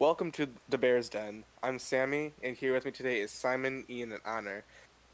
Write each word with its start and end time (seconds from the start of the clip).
Welcome 0.00 0.30
to 0.32 0.46
the 0.68 0.78
Bears 0.78 1.08
Den. 1.08 1.42
I'm 1.60 1.80
Sammy, 1.80 2.32
and 2.44 2.56
here 2.56 2.72
with 2.72 2.84
me 2.84 2.92
today 2.92 3.18
is 3.20 3.32
Simon, 3.32 3.84
Ian, 3.90 4.12
and 4.12 4.20
Honor. 4.24 4.62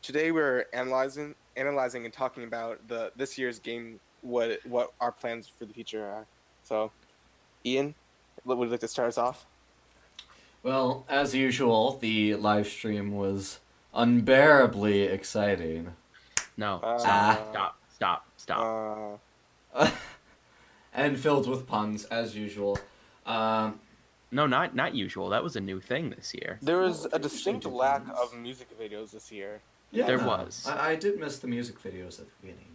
Today 0.03 0.31
we're 0.31 0.67
analyzing, 0.75 1.35
analyzing, 1.57 2.05
and 2.05 2.13
talking 2.13 2.45
about 2.45 2.87
the 2.87 3.11
this 3.17 3.39
year's 3.39 3.59
game. 3.59 3.99
What 4.21 4.61
what 4.67 4.93
our 5.01 5.11
plans 5.11 5.49
for 5.49 5.65
the 5.65 5.73
future 5.73 6.05
are. 6.05 6.27
So, 6.65 6.91
Ian, 7.65 7.95
would 8.45 8.59
you 8.59 8.67
like 8.67 8.81
to 8.81 8.89
start 8.89 9.09
us 9.09 9.17
off? 9.17 9.47
Well, 10.63 11.07
as 11.09 11.35
usual, 11.35 11.97
the 11.99 12.35
live 12.35 12.67
stream 12.67 13.13
was 13.13 13.61
unbearably 13.95 15.05
exciting. 15.05 15.95
No, 16.59 16.81
Uh, 16.83 16.99
stop, 16.99 17.49
stop, 17.51 17.79
stop, 17.89 18.27
stop. 18.37 19.21
Uh, 19.75 19.91
and 20.93 21.19
filled 21.19 21.49
with 21.49 21.67
puns, 21.67 22.05
as 22.05 22.37
usual. 22.37 22.79
Um, 23.25 23.81
no, 24.35 24.47
not 24.47 24.75
not 24.75 24.95
usual. 24.95 25.29
That 25.31 25.43
was 25.43 25.57
a 25.57 25.61
new 25.61 25.81
thing 25.81 26.11
this 26.11 26.35
year. 26.35 26.59
there 26.61 26.79
was 26.79 27.07
a 27.13 27.19
distinct 27.19 27.65
lack 27.67 28.03
of 28.23 28.35
music 28.35 28.69
videos 28.79 29.13
this 29.13 29.31
year. 29.33 29.61
yeah, 29.93 30.07
There 30.07 30.19
was. 30.19 30.67
I, 30.69 30.91
I 30.91 30.95
did 30.97 31.19
miss 31.21 31.39
the 31.39 31.47
music 31.47 31.77
videos 31.83 32.19
at 32.21 32.27
the 32.27 32.37
beginning. 32.43 32.73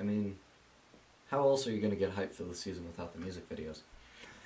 I 0.00 0.02
mean, 0.02 0.36
how 1.30 1.40
else 1.48 1.66
are 1.66 1.70
you 1.70 1.80
going 1.80 1.92
to 1.98 2.02
get 2.04 2.14
hyped 2.16 2.32
for 2.34 2.42
the 2.44 2.54
season 2.54 2.84
without 2.86 3.14
the 3.14 3.20
music 3.20 3.48
videos? 3.48 3.78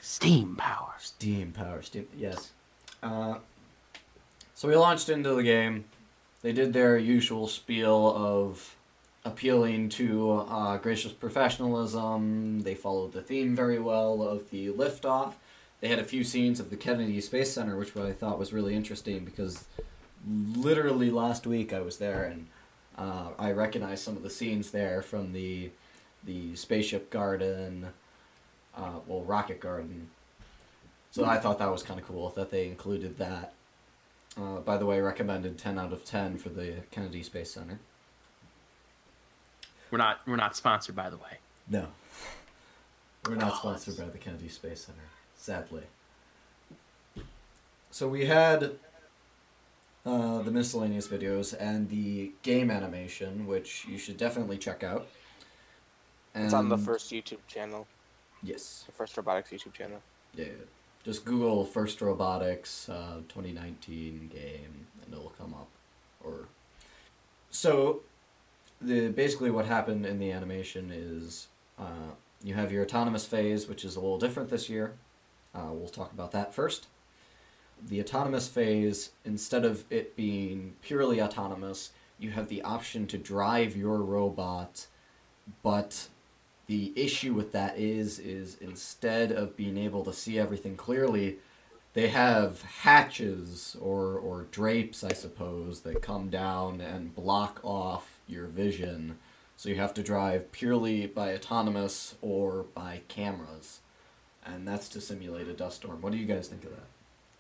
Steam 0.01 0.55
power. 0.57 0.93
Steam 0.99 1.53
power, 1.53 1.83
steam. 1.83 2.07
Yes. 2.17 2.53
Uh, 3.03 3.39
so 4.55 4.69
we 4.69 4.77
launched 4.77 5.09
into 5.09 5.35
the 5.35 5.43
game. 5.43 5.85
They 6.43 6.53
did 6.53 6.73
their 6.73 6.97
usual 6.99 7.49
spiel 7.49 8.15
of 8.15 8.77
appealing 9.25 9.89
to 9.89 10.33
uh, 10.49 10.77
gracious 10.77 11.13
professionalism. 11.13 12.61
They 12.61 12.75
followed 12.75 13.13
the 13.13 13.23
theme 13.23 13.57
very 13.57 13.79
well 13.79 14.23
of 14.23 14.51
the 14.51 14.69
liftoff. 14.69 15.33
They 15.81 15.89
had 15.89 15.99
a 15.99 16.05
few 16.05 16.25
scenes 16.25 16.59
of 16.61 16.71
the 16.71 16.77
Kennedy 16.77 17.21
Space 17.21 17.53
Center, 17.53 17.77
which 17.77 17.97
I 17.97 18.13
thought 18.13 18.39
was 18.39 18.53
really 18.53 18.75
interesting 18.75 19.25
because 19.25 19.67
literally 20.27 21.11
last 21.11 21.47
week 21.47 21.73
I 21.73 21.81
was 21.81 21.99
there 21.99 22.25
and 22.25 22.47
uh, 22.99 23.29
I 23.39 23.53
recognized 23.53 24.03
some 24.03 24.17
of 24.17 24.23
the 24.23 24.31
scenes 24.31 24.71
there 24.71 25.03
from 25.03 25.33
the 25.33 25.71
the 26.25 26.57
spaceship 26.57 27.09
garden, 27.11 27.89
uh, 28.77 28.99
well, 29.07 29.23
rocket 29.23 29.61
garden. 29.61 30.09
So 31.13 31.25
I 31.25 31.39
thought 31.39 31.59
that 31.61 31.71
was 31.71 31.83
kind 31.85 32.01
of 32.01 32.07
cool 32.07 32.31
that 32.31 32.51
they 32.51 32.67
included 32.67 33.17
that. 33.19 33.53
Uh, 34.37 34.57
by 34.61 34.77
the 34.77 34.85
way, 34.85 35.01
recommended 35.01 35.57
10 35.57 35.79
out 35.79 35.93
of 35.93 36.05
10 36.05 36.37
for 36.39 36.49
the 36.51 36.75
Kennedy 36.91 37.23
Space 37.23 37.51
Center. 37.53 37.79
We're 39.91 39.99
not 39.99 40.21
we're 40.27 40.37
not 40.37 40.57
sponsored, 40.57 40.97
by 40.97 41.11
the 41.11 41.17
way. 41.17 41.39
No. 41.69 41.87
We're 43.29 43.37
not 43.37 43.53
Oh, 43.53 43.57
sponsored 43.59 43.97
by 43.99 44.05
the 44.11 44.19
Kennedy 44.19 44.49
Space 44.49 44.87
Center, 44.87 44.99
sadly. 45.37 45.83
So 47.91 48.09
we 48.09 48.27
had 48.27 48.73
uh, 50.05 50.43
the 50.43 50.51
miscellaneous 50.51 51.09
videos 51.09 51.55
and 51.59 51.89
the 51.89 52.33
game 52.43 52.71
animation, 52.71 53.47
which 53.47 53.87
you 53.89 53.99
should 53.99 54.17
definitely 54.17 54.59
check 54.59 54.85
out. 54.85 55.07
It's 56.35 56.53
on 56.53 56.69
the 56.69 56.77
first 56.77 57.11
YouTube 57.11 57.39
channel, 57.49 57.87
Yes. 58.43 58.85
the 58.87 58.93
first 58.93 59.17
robotics 59.17 59.51
YouTube 59.51 59.73
channel. 59.73 60.03
Yeah. 60.35 60.49
Just 61.03 61.25
Google 61.25 61.65
First 61.65 62.01
Robotics 62.03 62.89
uh, 62.89 63.21
2019 63.29 64.29
game 64.33 64.87
and 65.03 65.13
it'll 65.15 65.31
come 65.39 65.55
up. 65.55 65.69
Or 66.23 66.49
so 67.49 68.01
the 68.83 69.09
basically 69.09 69.51
what 69.51 69.65
happened 69.67 70.05
in 70.05 70.19
the 70.19 70.33
animation 70.33 70.91
is 70.93 71.47
uh, 71.79 72.11
you 72.43 72.55
have 72.55 72.71
your 72.73 72.83
autonomous 72.83 73.25
phase, 73.25 73.69
which 73.69 73.85
is 73.85 73.97
a 73.97 74.01
little 74.01 74.19
different 74.19 74.51
this 74.51 74.69
year. 74.69 74.95
Uh, 75.57 75.73
we'll 75.73 75.89
talk 75.89 76.13
about 76.13 76.33
that 76.33 76.55
first. 76.55 76.87
The 77.89 78.01
autonomous 78.01 78.49
phase, 78.49 79.11
instead 79.25 79.65
of 79.65 79.85
it 79.91 80.17
being 80.17 80.75
purely 80.83 81.21
autonomous, 81.21 81.93
you 82.19 82.31
have 82.31 82.49
the 82.49 82.63
option 82.63 83.07
to 83.09 83.19
drive 83.19 83.77
your 83.77 83.99
robot, 83.99 84.87
but 85.63 86.09
the 86.67 86.93
issue 86.97 87.33
with 87.33 87.53
that 87.53 87.79
is 87.79 88.19
is 88.19 88.57
instead 88.61 89.31
of 89.31 89.57
being 89.57 89.79
able 89.79 90.05
to 90.05 90.13
see 90.13 90.39
everything 90.39 90.77
clearly 90.77 91.39
they 91.95 92.09
have 92.09 92.63
hatches 92.63 93.77
or 93.81 94.19
or 94.19 94.47
drapes 94.51 95.05
i 95.05 95.13
suppose 95.13 95.83
that 95.83 96.03
come 96.03 96.29
down 96.29 96.81
and 96.81 97.15
block 97.15 97.61
off 97.63 98.19
your 98.27 98.47
vision 98.47 99.17
so 99.57 99.69
you 99.69 99.77
have 99.77 99.95
to 99.95 100.03
drive 100.03 100.51
purely 100.51 101.07
by 101.07 101.33
autonomous 101.33 102.17
or 102.21 102.65
by 102.75 103.01
cameras 103.09 103.81
and 104.47 104.67
that's 104.67 104.89
to 104.89 105.01
simulate 105.01 105.49
a 105.49 105.53
dust 105.53 105.77
storm 105.77 106.01
what 106.01 106.13
do 106.13 106.19
you 106.19 106.27
guys 106.27 106.49
think 106.49 106.65
of 106.65 106.71
that 106.71 106.87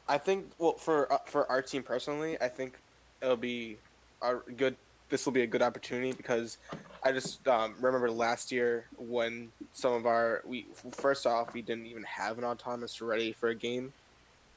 I 0.09 0.19
think 0.19 0.51
well 0.59 0.75
for 0.75 1.13
uh, 1.13 1.19
for 1.27 1.51
our 1.51 1.63
team 1.63 1.83
personally, 1.83 2.41
I 2.41 2.49
think 2.49 2.79
it'll 3.23 3.37
be 3.37 3.79
a 4.23 4.37
good. 4.57 4.77
This 5.09 5.25
will 5.25 5.33
be 5.33 5.43
a 5.43 5.47
good 5.47 5.63
opportunity 5.63 6.13
because 6.13 6.59
I 7.03 7.13
just 7.13 7.47
um, 7.47 7.75
remember 7.81 8.11
last 8.11 8.51
year 8.51 8.87
when 8.99 9.51
some 9.73 9.93
of 9.93 10.07
our 10.07 10.43
we 10.45 10.67
first 10.93 11.27
off 11.27 11.55
we 11.55 11.63
didn't 11.63 11.87
even 11.87 12.03
have 12.05 12.39
an 12.39 12.45
autonomous 12.45 13.01
ready 13.01 13.33
for 13.33 13.49
a 13.49 13.55
game, 13.55 13.93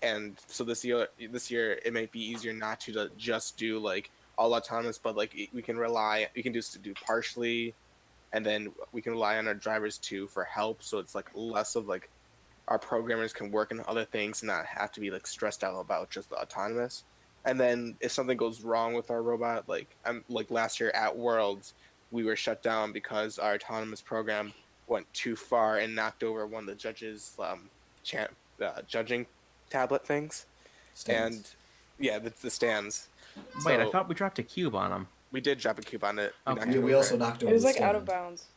and 0.02 0.38
so 0.48 0.64
this 0.64 0.86
year 0.86 1.08
this 1.32 1.50
year 1.50 1.80
it 1.84 1.94
might 1.94 2.12
be 2.12 2.22
easier 2.22 2.54
not 2.54 2.80
to, 2.82 2.94
to 2.94 3.12
just 3.18 3.58
do 3.58 3.80
like 3.80 4.12
all 4.38 4.54
autonomous, 4.54 5.00
but 5.00 5.16
like 5.16 5.50
we 5.54 5.62
can 5.64 5.78
rely 5.78 6.28
we 6.36 6.44
can 6.44 6.54
just 6.54 6.82
do 6.84 6.94
partially, 6.94 7.74
and 8.34 8.46
then 8.46 8.72
we 8.92 9.02
can 9.02 9.14
rely 9.14 9.38
on 9.38 9.48
our 9.48 9.56
drivers 9.56 9.98
too 9.98 10.28
for 10.28 10.44
help. 10.44 10.84
So 10.84 11.00
it's 11.00 11.16
like 11.16 11.30
less 11.34 11.76
of 11.76 11.88
like 11.88 12.10
our 12.70 12.80
programmers 12.80 13.34
can 13.34 13.52
work 13.52 13.72
on 13.72 13.84
other 13.88 14.06
things 14.06 14.42
and 14.42 14.48
not 14.48 14.66
have 14.66 14.92
to 14.94 15.00
be 15.00 15.10
like 15.10 15.28
stressed 15.28 15.64
out 15.64 15.78
about 15.80 16.10
just 16.10 16.30
the 16.30 16.38
autonomous. 16.38 17.04
And 17.46 17.60
then 17.60 17.96
if 18.00 18.12
something 18.12 18.38
goes 18.38 18.62
wrong 18.62 18.94
with 18.94 19.10
our 19.10 19.24
robot, 19.24 19.68
like 19.68 19.88
I'm 20.06 20.24
like 20.30 20.52
last 20.52 20.80
year 20.80 20.92
at 20.92 21.18
Worlds, 21.18 21.74
we 22.12 22.24
were 22.24 22.36
shut 22.36 22.62
down 22.62 22.92
because 22.92 23.40
our 23.40 23.56
autonomous 23.56 24.02
program 24.02 24.54
went 24.88 25.12
too 25.14 25.36
far 25.36 25.80
and 25.80 25.96
knocked 25.96 26.24
over 26.24 26.46
one 26.46 26.64
of 26.64 26.68
the 26.68 26.76
judges' 26.76 27.36
um, 27.40 27.70
champ, 28.04 28.32
uh, 28.64 28.82
judging 28.88 29.26
tablet 29.70 30.06
things. 30.06 30.46
And 31.08 31.48
yeah, 31.98 32.20
the, 32.20 32.34
the 32.42 32.50
stands. 32.50 33.08
Wait, 33.66 33.80
I 33.80 33.90
thought 33.90 34.10
we 34.10 34.16
dropped 34.16 34.38
a 34.40 34.44
cube 34.44 34.76
on 34.76 34.92
them. 34.92 35.08
We 35.32 35.42
did 35.42 35.60
drop 35.60 35.80
a 35.80 35.82
cube 35.82 36.04
on 36.04 36.20
it. 36.20 36.34
Okay. 36.46 36.70
we, 36.72 36.80
we 36.80 36.94
also 36.94 37.16
knocked 37.16 37.44
over 37.44 37.52
It 37.52 37.54
was 37.54 37.64
the 37.64 37.70
like 37.70 37.82
out 37.82 37.96
of 37.96 38.06
bounds. 38.06 38.48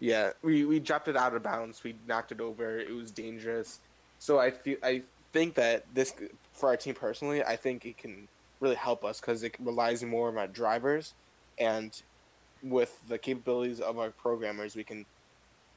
Yeah, 0.00 0.30
we, 0.42 0.64
we 0.64 0.80
dropped 0.80 1.08
it 1.08 1.16
out 1.16 1.34
of 1.34 1.42
bounds. 1.42 1.84
We 1.84 1.94
knocked 2.08 2.32
it 2.32 2.40
over. 2.40 2.78
It 2.78 2.90
was 2.90 3.10
dangerous. 3.10 3.80
So 4.18 4.38
I 4.38 4.50
feel 4.50 4.78
I 4.82 5.02
think 5.32 5.54
that 5.54 5.84
this 5.94 6.14
for 6.52 6.70
our 6.70 6.76
team 6.76 6.94
personally, 6.94 7.44
I 7.44 7.56
think 7.56 7.84
it 7.84 7.98
can 7.98 8.26
really 8.60 8.74
help 8.76 9.04
us 9.04 9.20
because 9.20 9.42
it 9.42 9.54
relies 9.60 10.02
more 10.02 10.28
on 10.28 10.38
our 10.38 10.46
drivers, 10.46 11.12
and 11.58 12.00
with 12.62 12.98
the 13.08 13.18
capabilities 13.18 13.80
of 13.80 13.98
our 13.98 14.10
programmers, 14.10 14.74
we 14.74 14.84
can 14.84 15.04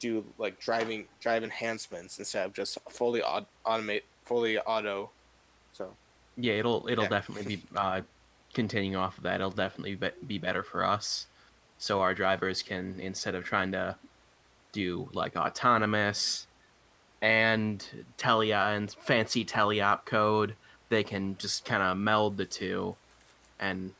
do 0.00 0.24
like 0.38 0.58
driving 0.58 1.06
drive 1.20 1.44
enhancements 1.44 2.18
instead 2.18 2.44
of 2.44 2.52
just 2.52 2.78
fully 2.90 3.22
aut- 3.22 3.46
automate 3.66 4.02
fully 4.24 4.58
auto. 4.58 5.10
So 5.72 5.94
Yeah, 6.36 6.54
it'll 6.54 6.86
it'll 6.88 7.04
Yeah. 7.04 7.10
definitely 7.10 7.56
be 7.56 7.62
uh, 7.76 8.00
continuing 8.54 8.96
off 8.96 9.18
of 9.18 9.24
that. 9.24 9.36
It'll 9.36 9.50
definitely 9.50 9.94
be, 9.96 10.10
be 10.26 10.38
better 10.38 10.62
for 10.62 10.82
us, 10.84 11.26
so 11.78 12.00
our 12.00 12.14
drivers 12.14 12.62
can 12.62 12.98
instead 13.00 13.34
of 13.34 13.44
trying 13.44 13.72
to 13.72 13.96
do 14.74 15.08
like 15.14 15.36
autonomous 15.36 16.46
and 17.22 17.86
teleop 18.18 18.76
and 18.76 18.90
fancy 19.00 19.44
teleop 19.44 20.04
code, 20.04 20.56
they 20.90 21.02
can 21.02 21.38
just 21.38 21.64
kind 21.64 21.82
of 21.82 21.96
meld 21.96 22.36
the 22.36 22.44
two, 22.44 22.96
and 23.58 23.92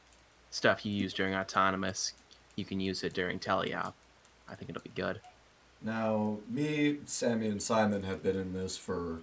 stuff 0.51 0.85
you 0.85 0.93
use 0.93 1.15
during 1.15 1.35
autonomous, 1.35 2.13
you 2.57 2.65
can 2.65 2.81
use 2.81 3.03
it 3.03 3.15
during 3.15 3.39
teleop. 3.39 3.95
I 4.49 4.55
think 4.55 4.69
it'll 4.69 4.83
be 4.83 4.91
good. 4.95 5.21
Now, 5.81 6.39
me, 6.51 6.99
Sammy, 7.07 7.49
and 7.49 7.63
Simon 7.63 8.03
have 8.03 8.23
been 8.23 8.37
in 8.37 8.53
this 8.53 8.77
for 8.77 9.21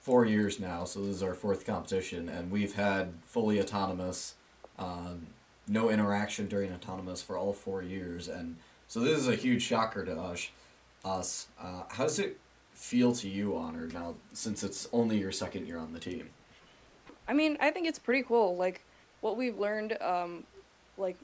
four 0.00 0.24
years 0.24 0.60
now, 0.60 0.84
so 0.84 1.00
this 1.00 1.16
is 1.16 1.22
our 1.22 1.34
fourth 1.34 1.64
competition, 1.66 2.28
and 2.28 2.50
we've 2.50 2.74
had 2.74 3.14
fully 3.24 3.60
autonomous, 3.60 4.34
um, 4.78 5.28
no 5.66 5.90
interaction 5.90 6.48
during 6.48 6.72
autonomous 6.72 7.22
for 7.22 7.36
all 7.36 7.52
four 7.52 7.82
years, 7.82 8.28
and 8.28 8.56
so 8.86 9.00
this 9.00 9.18
is 9.18 9.28
a 9.28 9.34
huge 9.34 9.62
shocker 9.62 10.04
to 10.04 10.18
us. 10.18 10.48
Us, 11.04 11.48
uh, 11.60 11.84
how 11.90 12.04
does 12.04 12.18
it 12.18 12.38
feel 12.72 13.12
to 13.12 13.28
you, 13.28 13.56
Honor, 13.56 13.88
now 13.88 14.14
since 14.32 14.62
it's 14.62 14.88
only 14.92 15.18
your 15.18 15.32
second 15.32 15.66
year 15.66 15.78
on 15.78 15.92
the 15.92 16.00
team? 16.00 16.30
I 17.26 17.32
mean, 17.32 17.56
I 17.60 17.70
think 17.70 17.86
it's 17.86 17.98
pretty 17.98 18.22
cool. 18.22 18.56
Like 18.56 18.84
what 19.20 19.36
we've 19.36 19.58
learned, 19.58 20.00
um, 20.00 20.44
like 20.96 21.16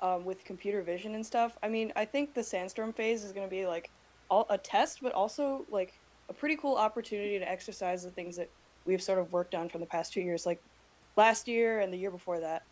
um, 0.00 0.24
with 0.24 0.44
computer 0.44 0.82
vision 0.82 1.14
and 1.14 1.24
stuff. 1.24 1.56
I 1.62 1.68
mean, 1.68 1.92
I 1.96 2.04
think 2.04 2.34
the 2.34 2.42
sandstorm 2.42 2.92
phase 2.92 3.24
is 3.24 3.32
going 3.32 3.46
to 3.46 3.50
be 3.50 3.66
like 3.66 3.90
all, 4.30 4.46
a 4.50 4.58
test, 4.58 5.00
but 5.02 5.12
also 5.12 5.64
like 5.70 5.98
a 6.28 6.32
pretty 6.32 6.56
cool 6.56 6.76
opportunity 6.76 7.38
to 7.38 7.48
exercise 7.48 8.04
the 8.04 8.10
things 8.10 8.36
that 8.36 8.48
we've 8.84 9.02
sort 9.02 9.18
of 9.18 9.32
worked 9.32 9.54
on 9.54 9.68
from 9.68 9.80
the 9.80 9.86
past 9.86 10.12
two 10.12 10.20
years. 10.20 10.46
Like 10.46 10.62
last 11.16 11.48
year 11.48 11.80
and 11.80 11.92
the 11.92 11.96
year 11.96 12.10
before 12.10 12.40
that, 12.40 12.62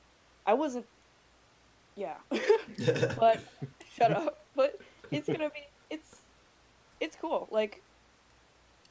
I 0.46 0.54
wasn't. 0.54 0.86
Yeah, 1.96 2.16
but 3.18 3.40
shut 3.96 4.12
up. 4.12 4.44
But 4.54 4.78
it's 5.10 5.26
gonna 5.26 5.50
be 5.50 5.66
it's 5.90 6.16
it's 7.00 7.16
cool. 7.16 7.48
Like 7.50 7.82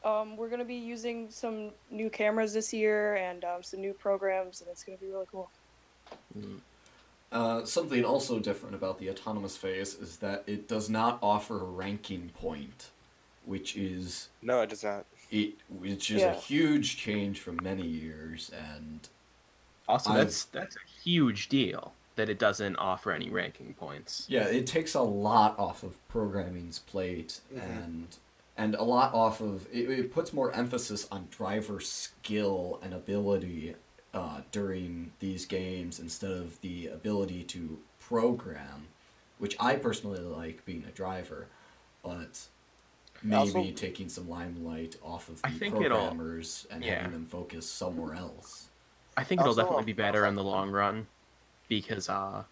um, 0.03 0.37
we're 0.37 0.49
gonna 0.49 0.65
be 0.65 0.75
using 0.75 1.29
some 1.31 1.71
new 1.89 2.09
cameras 2.09 2.53
this 2.53 2.73
year 2.73 3.15
and 3.15 3.43
um, 3.43 3.63
some 3.63 3.81
new 3.81 3.93
programs, 3.93 4.61
and 4.61 4.69
it's 4.69 4.83
gonna 4.83 4.97
be 4.97 5.07
really 5.07 5.25
cool. 5.31 5.49
Uh, 7.31 7.65
something 7.65 8.05
also 8.05 8.39
different 8.39 8.75
about 8.75 8.99
the 8.99 9.09
autonomous 9.09 9.57
phase 9.57 9.95
is 9.95 10.17
that 10.17 10.43
it 10.47 10.67
does 10.67 10.89
not 10.89 11.17
offer 11.21 11.59
a 11.59 11.63
ranking 11.65 12.29
point, 12.39 12.91
which 13.45 13.75
is 13.75 14.29
No, 14.41 14.61
it 14.61 14.69
does 14.69 14.83
not. 14.83 15.05
it, 15.31 15.55
which 15.79 16.11
is 16.11 16.21
Yeah. 16.21 16.31
a 16.31 16.35
huge 16.35 16.97
change 16.97 17.39
from 17.41 17.57
many 17.61 17.85
years, 17.85 18.51
and 18.51 19.09
Also, 19.87 20.11
I've- 20.11 20.19
that's 20.23 20.45
that's 20.45 20.75
a 20.75 21.01
huge 21.03 21.49
deal 21.49 21.93
that 22.15 22.29
it 22.29 22.39
doesn't 22.39 22.75
offer 22.77 23.11
any 23.11 23.29
ranking 23.29 23.73
points. 23.73 24.25
yeah, 24.29 24.45
it 24.45 24.65
takes 24.67 24.93
a 24.95 25.01
lot 25.01 25.57
off 25.59 25.83
of 25.83 25.95
programming's 26.07 26.79
plate, 26.79 27.41
Mhm. 27.53 27.61
and 27.83 28.17
and 28.57 28.73
a 28.75 28.83
lot 28.83 29.13
off 29.13 29.41
of 29.41 29.67
it, 29.73 29.89
it 29.89 30.13
puts 30.13 30.31
more 30.31 30.49
emphasis 30.53 31.05
on 31.11 31.27
driver 31.29 31.81
skill 31.81 32.79
and 32.81 32.93
ability 32.93 33.75
uh, 34.13 34.39
during 34.53 35.11
these 35.19 35.45
games 35.45 35.99
instead 35.99 36.31
of 36.31 36.61
the 36.61 36.87
ability 36.87 37.43
to 37.43 37.79
program, 37.99 38.87
which 39.39 39.57
I 39.59 39.75
personally 39.75 40.19
like 40.21 40.63
being 40.63 40.85
a 40.87 40.91
driver, 40.91 41.47
but 42.01 42.47
maybe 43.21 43.35
Also- 43.35 43.71
taking 43.71 44.07
some 44.07 44.29
limelight 44.29 44.95
off 45.03 45.27
of 45.27 45.41
the 45.41 45.47
I 45.49 45.51
think 45.51 45.75
it'll- 45.75 45.97
programmers 45.97 46.65
and 46.71 46.81
yeah. 46.81 46.95
having 46.95 47.11
them 47.11 47.25
focus 47.25 47.69
somewhere 47.69 48.15
else. 48.15 48.69
I 49.17 49.25
think 49.25 49.41
it'll 49.41 49.49
Also, 49.49 49.63
definitely 49.63 49.83
be 49.85 49.93
better 49.93 50.25
in 50.25 50.35
the 50.35 50.43
long 50.45 50.71
run 50.71 51.07
because 51.67 52.09
uh, 52.09 52.43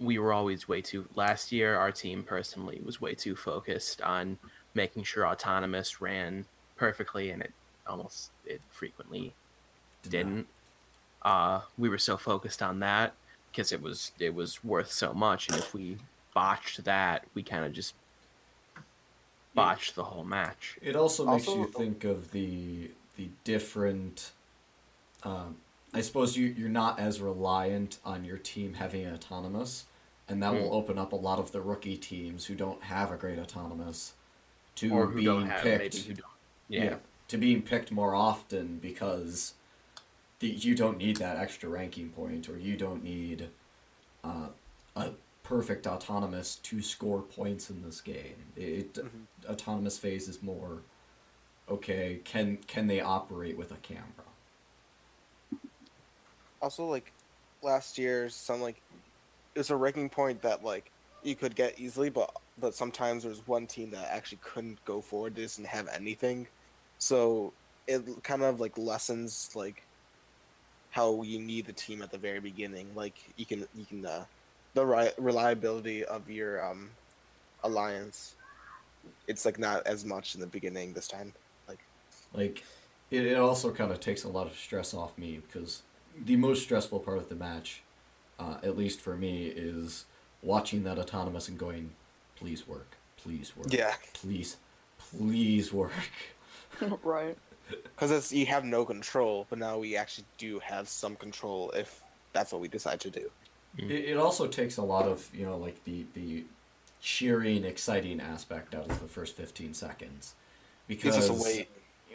we 0.00 0.18
were 0.18 0.32
always 0.32 0.68
way 0.68 0.80
too. 0.80 1.06
Last 1.14 1.52
year, 1.52 1.76
our 1.76 1.92
team 1.92 2.22
personally 2.22 2.80
was 2.84 3.00
way 3.00 3.14
too 3.14 3.36
focused 3.36 4.00
on 4.02 4.38
making 4.74 5.04
sure 5.04 5.26
autonomous 5.26 6.00
ran 6.00 6.44
perfectly, 6.76 7.30
and 7.30 7.42
it 7.42 7.52
almost 7.86 8.30
it 8.46 8.60
frequently 8.70 9.32
Did 10.02 10.04
not. 10.04 10.10
didn't. 10.10 10.46
Uh, 11.22 11.60
we 11.78 11.88
were 11.88 11.98
so 11.98 12.16
focused 12.16 12.62
on 12.62 12.80
that 12.80 13.14
because 13.50 13.72
it 13.72 13.80
was 13.80 14.12
it 14.18 14.34
was 14.34 14.62
worth 14.64 14.90
so 14.90 15.12
much, 15.14 15.48
and 15.48 15.58
if 15.58 15.72
we 15.74 15.96
botched 16.34 16.84
that, 16.84 17.24
we 17.34 17.42
kind 17.42 17.64
of 17.64 17.72
just 17.72 17.94
botched 19.54 19.94
the 19.94 20.04
whole 20.04 20.24
match. 20.24 20.76
It 20.82 20.96
also 20.96 21.24
makes 21.24 21.46
Also- 21.48 21.60
you 21.60 21.66
think 21.68 22.04
of 22.04 22.32
the 22.32 22.90
the 23.16 23.28
different. 23.44 24.32
Um, 25.22 25.56
I 25.94 26.00
suppose 26.00 26.36
you 26.36 26.46
you're 26.46 26.68
not 26.68 26.98
as 26.98 27.20
reliant 27.20 27.98
on 28.04 28.24
your 28.24 28.36
team 28.38 28.74
having 28.74 29.04
an 29.06 29.14
autonomous, 29.14 29.84
and 30.28 30.42
that 30.42 30.52
Mm. 30.52 30.62
will 30.62 30.74
open 30.74 30.98
up 30.98 31.12
a 31.12 31.16
lot 31.16 31.38
of 31.38 31.52
the 31.52 31.60
rookie 31.62 31.96
teams 31.96 32.46
who 32.46 32.54
don't 32.54 32.82
have 32.82 33.12
a 33.12 33.16
great 33.16 33.38
autonomous 33.38 34.14
to 34.76 34.92
or 34.92 35.06
being 35.06 35.46
have 35.46 35.64
maybe 35.64 35.84
picked. 35.90 35.98
who 36.06 36.14
don't. 36.14 36.26
Yeah. 36.68 36.96
to 37.28 37.38
being 37.38 37.62
picked 37.62 37.90
more 37.90 38.14
often 38.14 38.78
because 38.78 39.54
the, 40.40 40.48
you 40.48 40.74
don't 40.74 40.98
need 40.98 41.16
that 41.16 41.36
extra 41.38 41.68
ranking 41.70 42.10
point, 42.10 42.48
or 42.50 42.58
you 42.58 42.76
don't 42.76 43.02
need 43.02 43.48
uh, 44.24 44.48
a 44.96 45.12
perfect 45.42 45.86
autonomous 45.86 46.56
to 46.56 46.82
score 46.82 47.22
points 47.22 47.70
in 47.70 47.82
this 47.82 48.00
game. 48.00 48.52
It 48.56 48.94
Mhm. 48.94 49.26
autonomous 49.48 49.96
phase 49.98 50.28
is 50.28 50.42
more 50.42 50.82
okay. 51.68 52.20
Can 52.24 52.58
can 52.66 52.88
they 52.88 53.00
operate 53.00 53.56
with 53.56 53.70
a 53.72 53.76
camera? 53.76 54.23
Also, 56.64 56.86
like 56.86 57.12
last 57.62 57.98
year, 57.98 58.30
some 58.30 58.62
like 58.62 58.80
it 59.54 59.58
was 59.58 59.68
a 59.68 59.76
ranking 59.76 60.08
point 60.08 60.40
that 60.40 60.64
like 60.64 60.90
you 61.22 61.36
could 61.36 61.54
get 61.54 61.78
easily, 61.78 62.08
but 62.08 62.34
but 62.58 62.74
sometimes 62.74 63.22
there 63.22 63.28
was 63.30 63.46
one 63.46 63.66
team 63.66 63.90
that 63.90 64.08
actually 64.10 64.38
couldn't 64.42 64.82
go 64.86 65.02
forward, 65.02 65.34
they 65.34 65.42
just 65.42 65.58
didn't 65.58 65.68
have 65.68 65.88
anything, 65.88 66.46
so 66.96 67.52
it 67.86 68.02
kind 68.22 68.42
of 68.42 68.60
like 68.60 68.78
lessens 68.78 69.50
like 69.54 69.82
how 70.90 71.20
you 71.22 71.38
need 71.38 71.66
the 71.66 71.72
team 71.74 72.00
at 72.00 72.10
the 72.10 72.16
very 72.16 72.40
beginning. 72.40 72.88
Like 72.94 73.18
you 73.36 73.44
can 73.44 73.66
you 73.74 73.84
can 73.84 74.06
uh, 74.06 74.24
the 74.72 74.86
ri- 74.86 75.12
reliability 75.18 76.02
of 76.06 76.30
your 76.30 76.64
um 76.64 76.88
alliance. 77.62 78.36
It's 79.28 79.44
like 79.44 79.58
not 79.58 79.86
as 79.86 80.02
much 80.02 80.34
in 80.34 80.40
the 80.40 80.46
beginning 80.46 80.94
this 80.94 81.08
time. 81.08 81.34
Like 81.68 81.80
Like, 82.32 82.64
it, 83.10 83.26
it 83.26 83.36
also 83.36 83.70
kind 83.70 83.92
of 83.92 84.00
takes 84.00 84.24
a 84.24 84.30
lot 84.30 84.46
of 84.46 84.56
stress 84.56 84.94
off 84.94 85.18
me 85.18 85.42
because 85.46 85.82
the 86.22 86.36
most 86.36 86.62
stressful 86.62 87.00
part 87.00 87.18
of 87.18 87.28
the 87.28 87.34
match, 87.34 87.82
uh, 88.38 88.56
at 88.62 88.76
least 88.76 89.00
for 89.00 89.16
me, 89.16 89.46
is 89.46 90.04
watching 90.42 90.84
that 90.84 90.98
autonomous 90.98 91.48
and 91.48 91.58
going, 91.58 91.90
please 92.36 92.66
work, 92.66 92.96
please 93.16 93.56
work, 93.56 93.66
yeah, 93.70 93.94
please, 94.12 94.56
please 94.98 95.72
work. 95.72 95.92
right. 97.02 97.36
because 97.82 98.10
it's 98.10 98.32
you 98.32 98.46
have 98.46 98.64
no 98.64 98.84
control, 98.84 99.46
but 99.48 99.58
now 99.58 99.78
we 99.78 99.96
actually 99.96 100.26
do 100.38 100.58
have 100.60 100.88
some 100.88 101.16
control 101.16 101.70
if 101.70 102.02
that's 102.32 102.52
what 102.52 102.60
we 102.60 102.68
decide 102.68 103.00
to 103.00 103.10
do. 103.10 103.30
It, 103.78 103.90
it 103.90 104.16
also 104.16 104.46
takes 104.46 104.76
a 104.76 104.82
lot 104.82 105.06
of 105.06 105.28
you 105.32 105.46
know 105.46 105.56
like 105.56 105.82
the 105.84 106.06
the 106.14 106.44
cheering, 107.00 107.64
exciting 107.64 108.20
aspect 108.20 108.74
out 108.74 108.90
of 108.90 109.00
the 109.00 109.08
first 109.08 109.36
fifteen 109.36 109.74
seconds, 109.74 110.34
because 110.86 111.16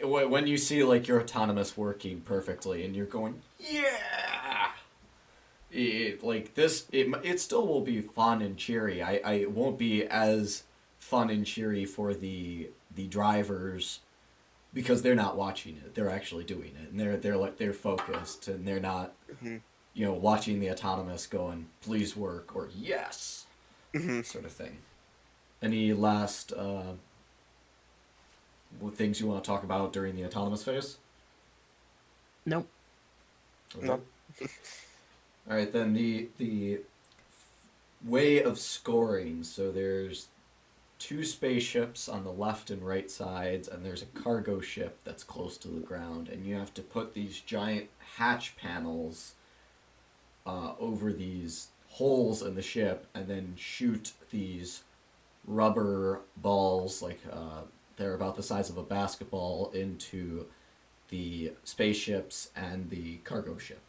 It's 0.00 0.02
just 0.02 0.04
a 0.04 0.08
wait. 0.08 0.26
wh- 0.26 0.30
when 0.30 0.46
you 0.46 0.56
see 0.58 0.82
like 0.84 1.06
your 1.08 1.20
autonomous 1.20 1.76
working 1.76 2.20
perfectly 2.22 2.84
and 2.84 2.94
you're 2.96 3.06
going 3.06 3.40
yeah 3.58 4.70
it, 5.70 6.22
like 6.24 6.54
this 6.54 6.86
it, 6.92 7.08
it 7.22 7.40
still 7.40 7.66
will 7.66 7.80
be 7.82 8.00
fun 8.00 8.42
and 8.42 8.56
cheery 8.56 9.02
I, 9.02 9.20
I 9.24 9.32
it 9.34 9.52
won't 9.52 9.78
be 9.78 10.04
as 10.04 10.64
fun 10.98 11.30
and 11.30 11.46
cheery 11.46 11.84
for 11.84 12.12
the 12.14 12.70
the 12.94 13.06
drivers 13.06 14.00
because 14.74 15.02
they're 15.02 15.14
not 15.14 15.36
watching 15.36 15.76
it 15.76 15.94
they're 15.94 16.10
actually 16.10 16.44
doing 16.44 16.72
it 16.82 16.90
and 16.90 16.98
they're 16.98 17.16
they're 17.16 17.36
like 17.36 17.56
they're 17.58 17.72
focused 17.72 18.48
and 18.48 18.66
they're 18.66 18.80
not 18.80 19.12
Mhm. 19.42 19.60
you 19.94 20.06
know 20.06 20.12
watching 20.12 20.58
the 20.60 20.70
autonomous 20.70 21.26
going 21.26 21.66
please 21.82 22.16
work 22.16 22.54
or 22.56 22.68
yes 22.76 23.46
Mhm. 23.94 24.24
sort 24.24 24.44
of 24.44 24.52
thing 24.52 24.78
any 25.62 25.92
last 25.92 26.52
uh, 26.52 26.94
things 28.94 29.20
you 29.20 29.26
want 29.26 29.42
to 29.44 29.48
talk 29.48 29.62
about 29.62 29.92
during 29.92 30.16
the 30.16 30.24
autonomous 30.24 30.64
phase? 30.64 30.98
Nope. 32.46 32.68
Okay. 33.76 33.86
Nope. 33.86 34.06
All 35.48 35.56
right, 35.56 35.72
then 35.72 35.94
the 35.94 36.28
the 36.38 36.80
way 38.04 38.42
of 38.42 38.58
scoring. 38.58 39.42
So 39.42 39.70
there's 39.70 40.28
two 40.98 41.24
spaceships 41.24 42.08
on 42.08 42.24
the 42.24 42.30
left 42.30 42.70
and 42.70 42.82
right 42.82 43.10
sides, 43.10 43.68
and 43.68 43.84
there's 43.84 44.02
a 44.02 44.06
cargo 44.06 44.60
ship 44.60 44.98
that's 45.04 45.24
close 45.24 45.56
to 45.58 45.68
the 45.68 45.80
ground, 45.80 46.28
and 46.28 46.44
you 46.46 46.54
have 46.54 46.74
to 46.74 46.82
put 46.82 47.14
these 47.14 47.40
giant 47.40 47.88
hatch 48.16 48.56
panels 48.56 49.34
uh, 50.46 50.72
over 50.78 51.12
these 51.12 51.68
holes 51.88 52.42
in 52.42 52.54
the 52.54 52.62
ship, 52.62 53.06
and 53.14 53.26
then 53.26 53.54
shoot 53.56 54.12
these 54.30 54.82
rubber 55.46 56.20
balls, 56.36 57.02
like 57.02 57.20
uh, 57.32 57.62
they're 58.00 58.14
about 58.14 58.34
the 58.34 58.42
size 58.42 58.70
of 58.70 58.78
a 58.78 58.82
basketball, 58.82 59.70
into 59.74 60.46
the 61.10 61.52
spaceships 61.64 62.50
and 62.56 62.88
the 62.88 63.16
cargo 63.18 63.58
ship. 63.58 63.80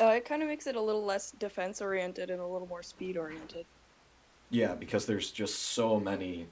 Uh, 0.00 0.06
it 0.08 0.24
kind 0.24 0.42
of 0.42 0.48
makes 0.48 0.66
it 0.66 0.76
a 0.76 0.80
little 0.80 1.04
less 1.04 1.30
defense 1.32 1.80
oriented 1.80 2.30
and 2.30 2.40
a 2.40 2.46
little 2.46 2.68
more 2.68 2.82
speed 2.82 3.16
oriented. 3.16 3.64
Yeah, 4.50 4.74
because 4.74 5.06
there's 5.06 5.30
just 5.30 5.58
so 5.60 5.98
many 5.98 6.46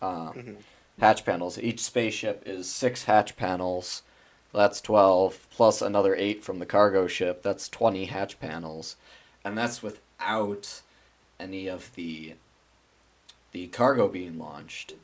uh, 0.00 0.32
Mhm. 0.32 0.56
hatch 1.00 1.24
panels. 1.26 1.58
Each 1.58 1.80
spaceship 1.80 2.42
is 2.46 2.70
six 2.70 3.04
hatch 3.04 3.36
panels. 3.36 4.02
That's 4.52 4.80
12, 4.80 5.46
plus 5.50 5.82
another 5.82 6.14
8 6.16 6.42
from 6.42 6.58
the 6.58 6.66
cargo 6.66 7.06
ship. 7.06 7.42
That's 7.42 7.68
20 7.68 8.06
hatch 8.06 8.40
panels. 8.40 8.96
And 9.44 9.58
that's 9.58 9.82
without 9.82 10.80
any 11.40 11.66
of 11.68 11.94
the 11.96 12.34
the 13.52 13.66
cargo 13.68 14.06
being 14.08 14.38
launched. 14.38 14.94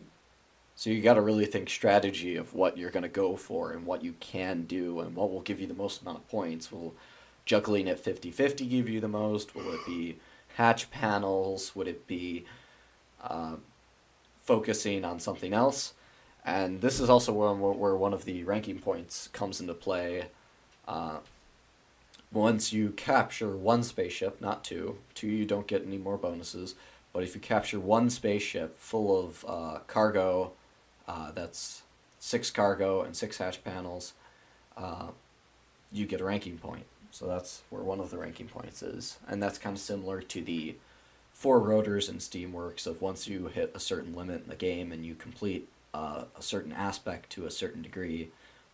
So 0.79 0.91
you 0.91 1.01
got 1.01 1.15
to 1.15 1.23
really 1.23 1.47
think 1.47 1.71
strategy 1.71 2.37
of 2.37 2.53
what 2.53 2.77
you're 2.77 2.91
going 2.91 3.03
to 3.03 3.09
go 3.09 3.35
for 3.35 3.73
and 3.73 3.87
what 3.87 4.05
you 4.05 4.15
can 4.21 4.65
do 4.65 5.01
and 5.01 5.17
what 5.17 5.33
will 5.33 5.41
give 5.41 5.59
you 5.59 5.67
the 5.67 5.75
most 5.75 6.03
amount 6.03 6.19
of 6.19 6.29
points. 6.29 6.71
Will 6.71 6.95
juggling 7.47 7.89
at 7.89 8.05
50-50 8.05 8.69
give 8.69 8.87
you 8.87 9.01
the 9.01 9.09
most? 9.09 9.55
Will 9.55 9.73
it 9.73 9.81
be 9.87 10.19
hatch 10.57 10.91
panels? 10.91 11.75
Would 11.75 11.89
it 11.89 12.07
be 12.07 12.45
uh, 13.23 13.57
focusing 14.45 15.03
on 15.03 15.19
something 15.19 15.55
else? 15.55 15.95
And 16.45 16.83
this 16.83 17.01
is 17.01 17.09
also 17.09 17.33
where, 17.33 17.55
where 17.55 17.97
one 17.97 18.13
of 18.13 18.27
the 18.27 18.45
ranking 18.45 18.79
points 18.79 19.29
comes 19.29 19.63
into 19.63 19.73
play. 19.73 20.27
Uh, 20.87 21.19
once 22.31 22.75
you 22.75 22.91
capture 22.91 23.57
one 23.57 23.83
spaceship, 23.83 24.43
not 24.43 24.63
two, 24.63 24.99
two 25.15 25.27
you 25.27 25.47
don't 25.47 25.67
get 25.67 25.87
any 25.87 25.97
more 25.97 26.19
bonuses, 26.19 26.75
but 27.15 27.23
if 27.23 27.35
you 27.35 27.41
capture 27.41 27.81
one 27.81 28.11
spaceship 28.11 28.79
full 28.79 29.19
of 29.19 29.45
uh, 29.49 29.79
cargo, 29.87 30.53
uh, 31.09 31.33
that's 31.33 31.83
six 32.19 32.51
cargo 32.51 33.03
and 33.03 33.17
six 33.17 33.39
hatch 33.39 33.63
panels, 33.63 34.15
uh, 34.77 35.09
you 35.93 36.07
get 36.07 36.21
a 36.21 36.25
ranking 36.25 36.59
point. 36.59 36.87
So 37.11 37.27
that's 37.27 37.63
where 37.71 37.83
one 37.83 38.01
of 38.01 38.11
the 38.11 38.19
ranking 38.19 38.49
points 38.49 38.83
is. 38.83 39.19
And 39.29 39.43
that's 39.43 39.59
kind 39.59 39.77
of 39.77 39.81
similar 39.81 40.21
to 40.21 40.43
the 40.43 40.77
four 41.33 41.61
rotors 41.61 42.09
in 42.09 42.17
Steamworks 42.17 42.87
of 42.87 43.01
once 43.01 43.29
you 43.29 43.47
hit 43.47 43.71
a 43.75 43.81
certain 43.81 44.15
limit 44.15 44.43
in 44.43 44.49
the 44.49 44.57
game 44.57 44.93
and 44.93 45.05
you 45.05 45.15
complete 45.15 45.69
uh, 45.95 46.25
a 46.37 46.43
certain 46.43 46.73
aspect 46.73 47.31
to 47.31 47.47
a 47.47 47.51
certain 47.51 47.83
degree 47.83 48.29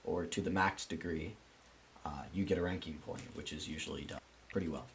or 0.04 0.24
to 0.24 0.40
the 0.40 0.50
max 0.50 0.84
degree, 0.84 1.34
uh, 2.04 2.22
you 2.34 2.44
get 2.44 2.58
a 2.58 2.62
ranking 2.62 2.94
point, 3.06 3.22
which 3.34 3.52
is 3.52 3.68
usually 3.68 4.02
done 4.02 4.20
pretty 4.50 4.68
well. 4.68 4.86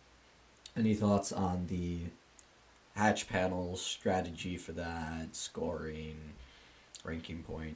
Any 0.76 0.94
thoughts 0.94 1.32
on 1.32 1.68
the 1.68 2.00
hatch 2.96 3.30
panels, 3.30 3.82
strategy 3.82 4.58
for 4.58 4.74
that, 4.74 5.36
scoring, 5.36 6.18
ranking 7.08 7.44
point? 7.44 7.76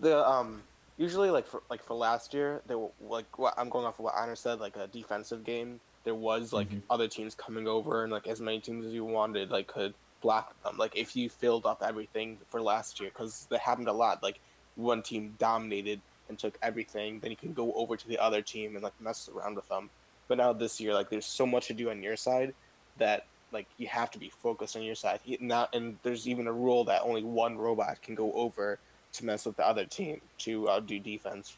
The 0.00 0.26
um 0.26 0.62
usually 0.96 1.30
like 1.30 1.46
for 1.46 1.62
like 1.68 1.82
for 1.82 1.94
last 1.94 2.32
year, 2.32 2.62
they 2.66 2.74
were 2.74 2.90
like 3.08 3.38
what 3.38 3.54
I'm 3.58 3.68
going 3.68 3.84
off 3.84 3.98
of 3.98 4.04
what 4.04 4.14
Honor 4.16 4.36
said, 4.36 4.60
like 4.60 4.76
a 4.76 4.86
defensive 4.86 5.44
game. 5.44 5.80
There 6.04 6.14
was 6.14 6.52
like 6.52 6.68
Mhm. 6.70 6.82
other 6.90 7.08
teams 7.08 7.34
coming 7.34 7.68
over 7.68 8.02
and 8.04 8.12
like 8.12 8.26
as 8.26 8.40
many 8.40 8.60
teams 8.60 8.86
as 8.86 8.92
you 8.92 9.04
wanted 9.04 9.50
like 9.50 9.66
could 9.66 9.94
block 10.20 10.54
them. 10.62 10.76
Like 10.78 10.96
if 10.96 11.16
you 11.16 11.28
filled 11.28 11.66
up 11.66 11.82
everything 11.82 12.38
for 12.48 12.60
last 12.62 13.00
year, 13.00 13.10
because 13.10 13.46
that 13.50 13.60
happened 13.60 13.88
a 13.88 13.92
lot. 13.92 14.22
Like 14.22 14.40
one 14.76 15.02
team 15.02 15.34
dominated 15.38 16.00
and 16.28 16.38
took 16.38 16.56
everything, 16.62 17.18
then 17.20 17.30
you 17.30 17.36
can 17.36 17.52
go 17.52 17.72
over 17.74 17.96
to 17.96 18.08
the 18.08 18.18
other 18.18 18.40
team 18.40 18.74
and 18.74 18.82
like 18.82 18.98
mess 19.00 19.28
around 19.28 19.56
with 19.56 19.68
them. 19.68 19.90
But 20.28 20.38
now 20.38 20.52
this 20.52 20.80
year, 20.80 20.94
like 20.94 21.10
there's 21.10 21.26
so 21.26 21.46
much 21.46 21.66
to 21.66 21.74
do 21.74 21.90
on 21.90 22.02
your 22.02 22.16
side 22.16 22.54
that 22.98 23.26
like 23.52 23.66
you 23.78 23.86
have 23.86 24.10
to 24.12 24.18
be 24.18 24.30
focused 24.30 24.76
on 24.76 24.82
your 24.82 24.94
side. 24.94 25.20
Not 25.40 25.74
and 25.74 25.98
there's 26.02 26.26
even 26.28 26.46
a 26.46 26.52
rule 26.52 26.84
that 26.84 27.02
only 27.02 27.22
one 27.22 27.56
robot 27.58 28.02
can 28.02 28.14
go 28.14 28.32
over 28.32 28.78
to 29.12 29.24
mess 29.24 29.44
with 29.46 29.56
the 29.56 29.66
other 29.66 29.84
team 29.84 30.20
to 30.38 30.68
uh, 30.68 30.80
do 30.80 30.98
defense. 30.98 31.56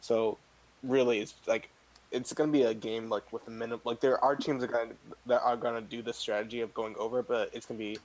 So 0.00 0.38
really, 0.82 1.20
it's 1.20 1.34
like 1.46 1.70
it's 2.10 2.32
gonna 2.32 2.52
be 2.52 2.62
a 2.62 2.74
game 2.74 3.08
like 3.08 3.32
with 3.32 3.46
a 3.48 3.50
minimum. 3.50 3.80
Like 3.84 4.00
there 4.00 4.22
are 4.24 4.36
teams 4.36 4.62
that 4.62 4.70
are 4.70 4.84
gonna 4.84 4.94
that 5.26 5.42
are 5.42 5.56
gonna 5.56 5.80
do 5.80 6.02
this 6.02 6.16
strategy 6.16 6.60
of 6.60 6.72
going 6.74 6.94
over, 6.98 7.22
but 7.22 7.50
it's 7.52 7.66
gonna 7.66 7.78
be 7.78 7.98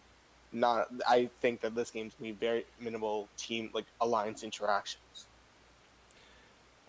not. 0.52 0.88
I 1.08 1.30
think 1.42 1.62
that 1.62 1.76
this 1.76 1.92
game's 1.92 2.14
gonna 2.16 2.32
be 2.32 2.38
very 2.38 2.66
minimal 2.80 3.28
team 3.38 3.70
like 3.74 3.86
alliance 4.02 4.44
interactions. 4.44 5.28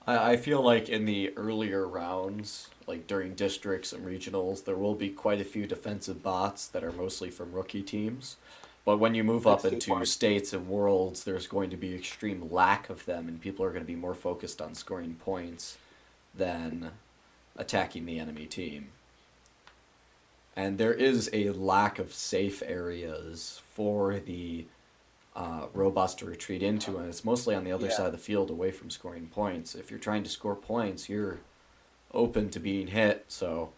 I, 0.06 0.32
I 0.32 0.36
feel 0.36 0.62
like 0.62 0.88
in 0.88 1.04
the 1.04 1.36
earlier 1.36 1.86
rounds, 1.86 2.68
like 2.86 3.06
during 3.06 3.34
districts 3.34 3.92
and 3.92 4.06
regionals, 4.06 4.64
there 4.64 4.76
will 4.76 4.94
be 4.94 5.08
quite 5.08 5.40
a 5.40 5.44
few 5.44 5.66
defensive 5.66 6.22
bots 6.22 6.66
that 6.68 6.84
are 6.84 6.92
mostly 6.92 7.30
from 7.30 7.52
rookie 7.52 7.82
teams. 7.82 8.36
But 8.84 8.98
when 8.98 9.14
you 9.14 9.24
move 9.24 9.46
up 9.46 9.64
into 9.64 10.04
states 10.04 10.52
and 10.52 10.68
worlds, 10.68 11.24
there's 11.24 11.46
going 11.46 11.70
to 11.70 11.76
be 11.76 11.94
extreme 11.94 12.50
lack 12.50 12.90
of 12.90 13.06
them, 13.06 13.28
and 13.28 13.40
people 13.40 13.64
are 13.64 13.70
going 13.70 13.82
to 13.82 13.86
be 13.86 13.96
more 13.96 14.14
focused 14.14 14.60
on 14.60 14.74
scoring 14.74 15.14
points 15.14 15.78
than 16.34 16.90
attacking 17.56 18.04
the 18.04 18.18
enemy 18.18 18.44
team. 18.44 18.88
And 20.54 20.76
there 20.76 20.92
is 20.92 21.30
a 21.32 21.50
lack 21.50 21.98
of 21.98 22.12
safe 22.12 22.62
areas 22.66 23.62
for 23.72 24.18
the 24.18 24.66
uh, 25.36 25.66
robots 25.72 26.14
to 26.14 26.26
retreat 26.26 26.62
into, 26.62 26.96
and 26.98 27.08
it's 27.08 27.24
mostly 27.24 27.54
on 27.54 27.64
the 27.64 27.72
other 27.72 27.86
Yeah. 27.86 27.92
side 27.96 28.06
of 28.06 28.12
the 28.12 28.18
field, 28.18 28.50
away 28.50 28.70
from 28.70 28.90
scoring 28.90 29.26
points. 29.28 29.74
If 29.74 29.90
you're 29.90 30.00
trying 30.00 30.22
to 30.22 30.30
score 30.30 30.54
points, 30.54 31.08
you're 31.08 31.40
open 32.12 32.50
to 32.50 32.60
being 32.60 32.88
hit. 32.88 33.24
So 33.28 33.72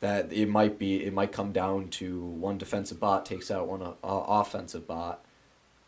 that 0.00 0.32
it 0.32 0.48
might 0.48 0.78
be, 0.80 1.04
it 1.04 1.12
might 1.12 1.30
come 1.30 1.52
down 1.52 1.88
to 1.88 2.20
one 2.20 2.58
defensive 2.58 2.98
bot 2.98 3.24
takes 3.24 3.50
out 3.52 3.68
one 3.68 3.82
uh, 3.82 3.94
offensive 4.02 4.84
bot, 4.86 5.24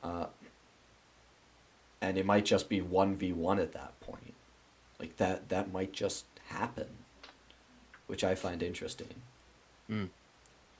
uh, 0.04 0.26
and 2.00 2.16
it 2.16 2.24
might 2.24 2.44
just 2.44 2.68
be 2.68 2.80
one 2.80 3.16
v 3.16 3.32
one 3.32 3.58
at 3.58 3.72
that 3.72 3.98
point. 4.00 4.34
Like 5.00 5.16
that, 5.16 5.48
that 5.48 5.72
might 5.72 5.92
just 5.92 6.26
happen, 6.46 6.86
which 8.06 8.22
I 8.22 8.36
find 8.36 8.62
interesting. 8.62 9.22
Mm. 9.90 10.10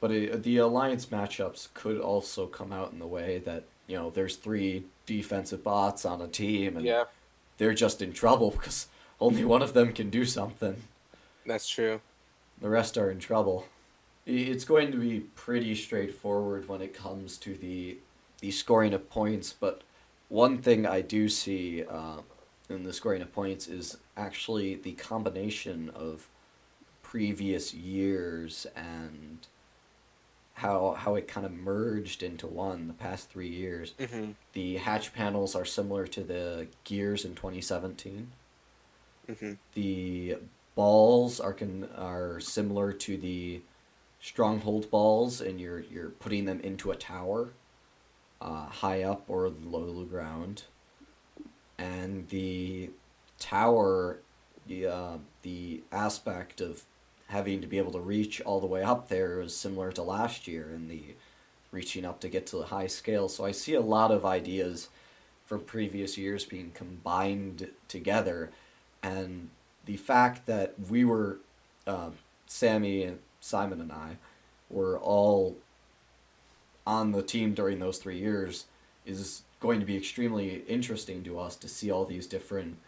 But 0.04 0.12
it, 0.12 0.42
the 0.42 0.58
alliance 0.58 1.06
matchups 1.06 1.68
could 1.72 1.98
also 1.98 2.46
come 2.46 2.74
out 2.74 2.92
in 2.92 2.98
the 2.98 3.06
way 3.06 3.38
that 3.46 3.64
you 3.86 3.96
know 3.96 4.10
there's 4.10 4.36
three 4.36 4.84
defensive 5.06 5.64
bots 5.64 6.04
on 6.04 6.20
a 6.20 6.28
team, 6.28 6.76
and 6.76 6.84
Yeah, 6.84 7.04
they're 7.56 7.72
just 7.72 8.02
in 8.02 8.12
trouble 8.12 8.50
because 8.58 8.88
only 9.18 9.46
one 9.46 9.62
of 9.62 9.72
them 9.72 9.94
can 9.94 10.10
do 10.10 10.26
something. 10.26 10.76
that's 11.46 11.66
true. 11.66 12.02
The 12.60 12.68
rest 12.68 12.98
are 12.98 13.10
in 13.10 13.18
trouble. 13.18 13.66
It's 14.26 14.66
going 14.66 14.92
to 14.92 14.98
be 14.98 15.20
pretty 15.20 15.74
straightforward 15.74 16.68
when 16.68 16.82
it 16.82 16.92
comes 16.92 17.38
to 17.38 17.54
the 17.54 17.96
the 18.40 18.50
scoring 18.50 18.92
of 18.92 19.08
points, 19.08 19.54
but 19.58 19.80
one 20.28 20.58
thing 20.58 20.84
I 20.84 21.00
do 21.00 21.30
see 21.30 21.82
uh, 21.82 22.18
in 22.68 22.82
the 22.82 22.92
scoring 22.92 23.22
of 23.22 23.32
points 23.32 23.68
is 23.68 23.96
actually 24.18 24.74
the 24.74 24.92
combination 24.92 25.88
of 25.94 26.28
previous 27.02 27.72
years 27.72 28.66
and 28.76 29.46
how 30.54 30.94
how 30.94 31.14
it 31.16 31.28
kind 31.28 31.46
of 31.46 31.52
merged 31.52 32.22
into 32.22 32.46
one 32.46 32.88
the 32.88 32.94
past 32.94 33.30
three 33.30 33.48
years. 33.48 33.94
hmm 33.98 34.32
The 34.52 34.76
hatch 34.78 35.12
panels 35.12 35.54
are 35.54 35.64
similar 35.64 36.06
to 36.08 36.22
the 36.22 36.68
gears 36.84 37.24
in 37.24 37.34
2017 37.34 38.32
hmm 39.26 39.52
the 39.74 40.36
balls 40.74 41.40
are 41.40 41.52
con- 41.52 41.88
are 41.96 42.40
similar 42.40 42.92
to 42.92 43.16
the 43.16 43.62
stronghold 44.20 44.90
balls, 44.90 45.40
and 45.40 45.60
you're 45.60 45.80
you're 45.80 46.10
putting 46.10 46.44
them 46.44 46.60
into 46.60 46.90
a 46.90 46.96
tower, 46.96 47.50
uh, 48.40 48.66
high 48.66 49.02
up 49.02 49.24
or 49.28 49.48
low 49.48 49.86
to 49.86 49.92
the 50.00 50.04
ground, 50.06 50.64
and 51.78 52.28
the 52.28 52.90
tower, 53.38 54.18
the 54.66 54.86
uh, 54.86 55.18
the 55.42 55.82
aspect 55.92 56.60
of 56.60 56.84
having 57.28 57.60
to 57.60 57.66
be 57.66 57.78
able 57.78 57.92
to 57.92 58.00
reach 58.00 58.40
all 58.42 58.60
the 58.60 58.66
way 58.66 58.82
up 58.82 59.08
there 59.08 59.40
is 59.40 59.56
similar 59.56 59.90
to 59.92 60.02
last 60.02 60.46
year, 60.46 60.70
in 60.74 60.88
the 60.88 61.02
reaching 61.70 62.04
up 62.04 62.20
to 62.20 62.28
get 62.28 62.46
to 62.46 62.56
the 62.56 62.66
high 62.66 62.86
scale. 62.86 63.28
So 63.28 63.44
I 63.44 63.50
see 63.50 63.74
a 63.74 63.80
lot 63.80 64.12
of 64.12 64.24
ideas 64.24 64.88
from 65.44 65.60
previous 65.60 66.16
years 66.16 66.44
being 66.44 66.70
combined 66.72 67.68
together 67.88 68.50
and 69.02 69.50
the 69.84 69.96
fact 69.96 70.46
that 70.46 70.74
we 70.88 71.04
were 71.04 71.38
um, 71.86 72.14
Sammy 72.46 73.02
and 73.02 73.18
Simon 73.40 73.80
and 73.80 73.92
I 73.92 74.16
were 74.70 74.98
all 74.98 75.56
on 76.86 77.12
the 77.12 77.22
team 77.22 77.54
during 77.54 77.78
those 77.78 77.98
three 77.98 78.18
years 78.18 78.64
is 79.04 79.42
going 79.60 79.80
to 79.80 79.86
be 79.86 79.96
extremely 79.96 80.64
interesting 80.66 81.22
to 81.24 81.38
us 81.38 81.56
to 81.56 81.68
see 81.68 81.90
all 81.90 82.04
these 82.04 82.26
different 82.26 82.78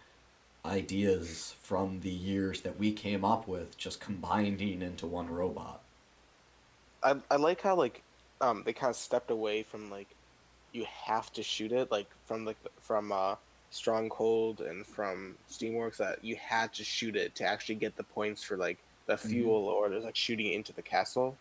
ideas 0.66 1.52
from 1.60 2.00
the 2.00 2.10
years 2.12 2.62
that 2.62 2.78
we 2.78 2.92
came 2.92 3.24
up 3.24 3.48
with 3.48 3.78
just 3.78 4.00
combining 4.00 4.82
into 4.82 5.06
one 5.06 5.28
robot. 5.30 5.86
I 7.02 7.22
I 7.30 7.36
like 7.36 7.60
how 7.62 7.76
like 7.76 8.04
um 8.40 8.62
they 8.64 8.72
kind 8.72 8.90
of 8.90 8.96
stepped 8.96 9.30
away 9.30 9.62
from 9.62 9.90
like 9.90 10.16
you 10.72 10.86
have 11.06 11.32
to 11.32 11.42
shoot 11.42 11.72
it 11.72 11.90
like 11.90 12.08
from 12.26 12.44
like 12.44 12.58
from 12.80 13.12
uh 13.12 13.36
Stronghold 13.70 14.60
and 14.62 14.86
from 14.86 15.38
Steamworks 15.48 15.98
that 15.98 16.22
you 16.24 16.36
had 16.36 16.72
to 16.74 16.84
shoot 16.84 17.16
it 17.16 17.34
to 17.36 17.44
actually 17.44 17.76
get 17.76 17.96
the 17.96 18.04
points 18.04 18.42
for 18.44 18.56
like 18.56 18.80
the 19.06 19.16
fuel 19.18 19.68
or 19.68 19.90
there's 19.90 20.04
like 20.04 20.16
shooting 20.16 20.52
into 20.52 20.72
the 20.72 20.82
castle. 20.82 21.40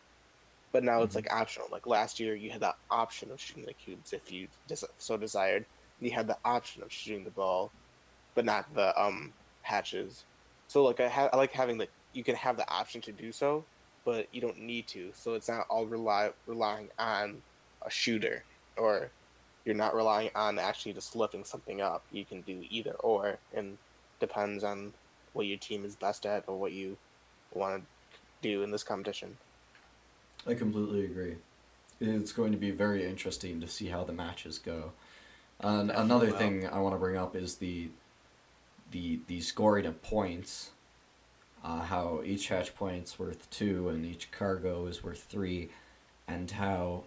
But 0.74 0.84
now 0.84 1.04
it's 1.04 1.16
Mhm. 1.16 1.16
like 1.16 1.32
optional. 1.34 1.70
Like 1.72 1.88
last 1.88 2.20
year, 2.20 2.36
you 2.36 2.52
had 2.52 2.62
the 2.62 2.76
option 2.92 3.32
of 3.32 3.42
shooting 3.42 3.66
the 3.66 3.74
cubes 3.74 4.14
if 4.14 4.32
you 4.32 4.50
so 4.98 5.18
desired. 5.18 5.68
You 6.00 6.12
had 6.12 6.28
the 6.28 6.38
option 6.46 6.84
of 6.84 6.92
shooting 6.92 7.24
the 7.26 7.32
ball, 7.32 7.76
but 8.36 8.46
not 8.46 8.74
the 8.76 9.00
um 9.02 9.34
hatches. 9.62 10.26
So 10.68 10.84
like 10.84 11.00
I, 11.00 11.10
ha- 11.10 11.30
I 11.34 11.38
like 11.38 11.52
having 11.52 11.78
like 11.78 11.92
you 12.14 12.24
can 12.24 12.36
have 12.36 12.58
the 12.58 12.70
option 12.72 13.02
to 13.02 13.12
do 13.12 13.32
so, 13.32 13.66
but 14.06 14.28
you 14.32 14.42
don't 14.42 14.60
need 14.60 14.88
to. 14.90 15.12
So 15.14 15.34
it's 15.34 15.50
not 15.50 15.68
all 15.70 15.86
rely 15.86 16.32
relying 16.48 16.90
on 17.00 17.42
a 17.86 17.90
shooter, 17.90 18.44
or 18.78 19.12
you're 19.66 19.76
not 19.76 19.96
relying 19.96 20.30
on 20.36 20.60
actually 20.60 20.94
just 20.94 21.16
lifting 21.16 21.44
something 21.44 21.82
up. 21.82 22.04
You 22.12 22.26
can 22.26 22.42
do 22.42 22.64
either 22.70 22.94
or, 22.94 23.40
and 23.54 23.78
depends 24.20 24.64
on 24.64 24.94
what 25.34 25.48
your 25.48 25.58
team 25.58 25.86
is 25.86 25.96
best 25.96 26.26
at 26.26 26.44
or 26.48 26.58
what 26.58 26.72
you 26.72 26.98
want 27.54 27.84
to 27.84 28.20
do 28.42 28.64
in 28.64 28.72
this 28.72 28.84
competition. 28.84 29.38
I 30.48 30.54
completely 30.54 31.06
agree. 31.06 31.36
It's 32.00 32.32
going 32.32 32.52
to 32.52 32.58
be 32.58 32.72
very 32.72 33.06
interesting 33.06 33.60
to 33.62 33.68
see 33.68 33.88
how 33.88 34.04
the 34.04 34.14
matches 34.14 34.60
go. 34.60 34.92
And 35.60 35.90
Definitely 35.90 36.06
another 36.06 36.32
will. 36.32 36.38
thing 36.38 36.68
I 36.68 36.80
want 36.80 36.94
to 36.94 37.00
bring 37.00 37.18
up 37.18 37.36
is 37.36 37.56
the 37.56 37.90
the 38.92 39.20
the 39.28 39.42
scoring 39.42 39.86
of 39.86 40.02
points. 40.02 40.72
Uh, 41.64 41.82
how 41.82 42.22
each 42.24 42.50
hatch 42.50 42.76
point's 42.76 43.18
worth 43.18 43.50
two 43.50 43.90
and 43.90 44.06
each 44.06 44.30
cargo 44.32 44.86
is 44.86 45.04
worth 45.04 45.24
three, 45.24 45.70
and 46.28 46.52
how 46.52 47.04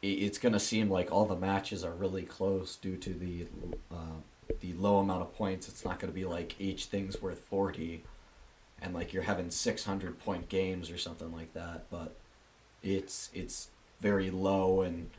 it's 0.00 0.38
gonna 0.38 0.60
seem 0.60 0.90
like 0.90 1.10
all 1.10 1.24
the 1.24 1.36
matches 1.36 1.84
are 1.84 1.92
really 1.92 2.22
close 2.22 2.76
due 2.76 2.96
to 2.96 3.10
the 3.10 3.46
uh, 3.90 4.20
the 4.60 4.72
low 4.74 4.98
amount 4.98 5.22
of 5.22 5.34
points. 5.34 5.68
It's 5.68 5.84
not 5.84 5.98
gonna 5.98 6.12
be 6.12 6.24
like 6.24 6.54
each 6.60 6.86
thing's 6.86 7.20
worth 7.20 7.40
forty, 7.40 8.04
and 8.80 8.94
like 8.94 9.12
you're 9.12 9.24
having 9.24 9.50
six 9.50 9.84
hundred 9.84 10.18
point 10.18 10.48
games 10.48 10.90
or 10.90 10.98
something 10.98 11.32
like 11.32 11.52
that. 11.54 11.84
But 11.90 12.14
it's 12.82 13.30
it's 13.32 13.68
very 14.00 14.30
low 14.30 14.82
and 14.82 15.10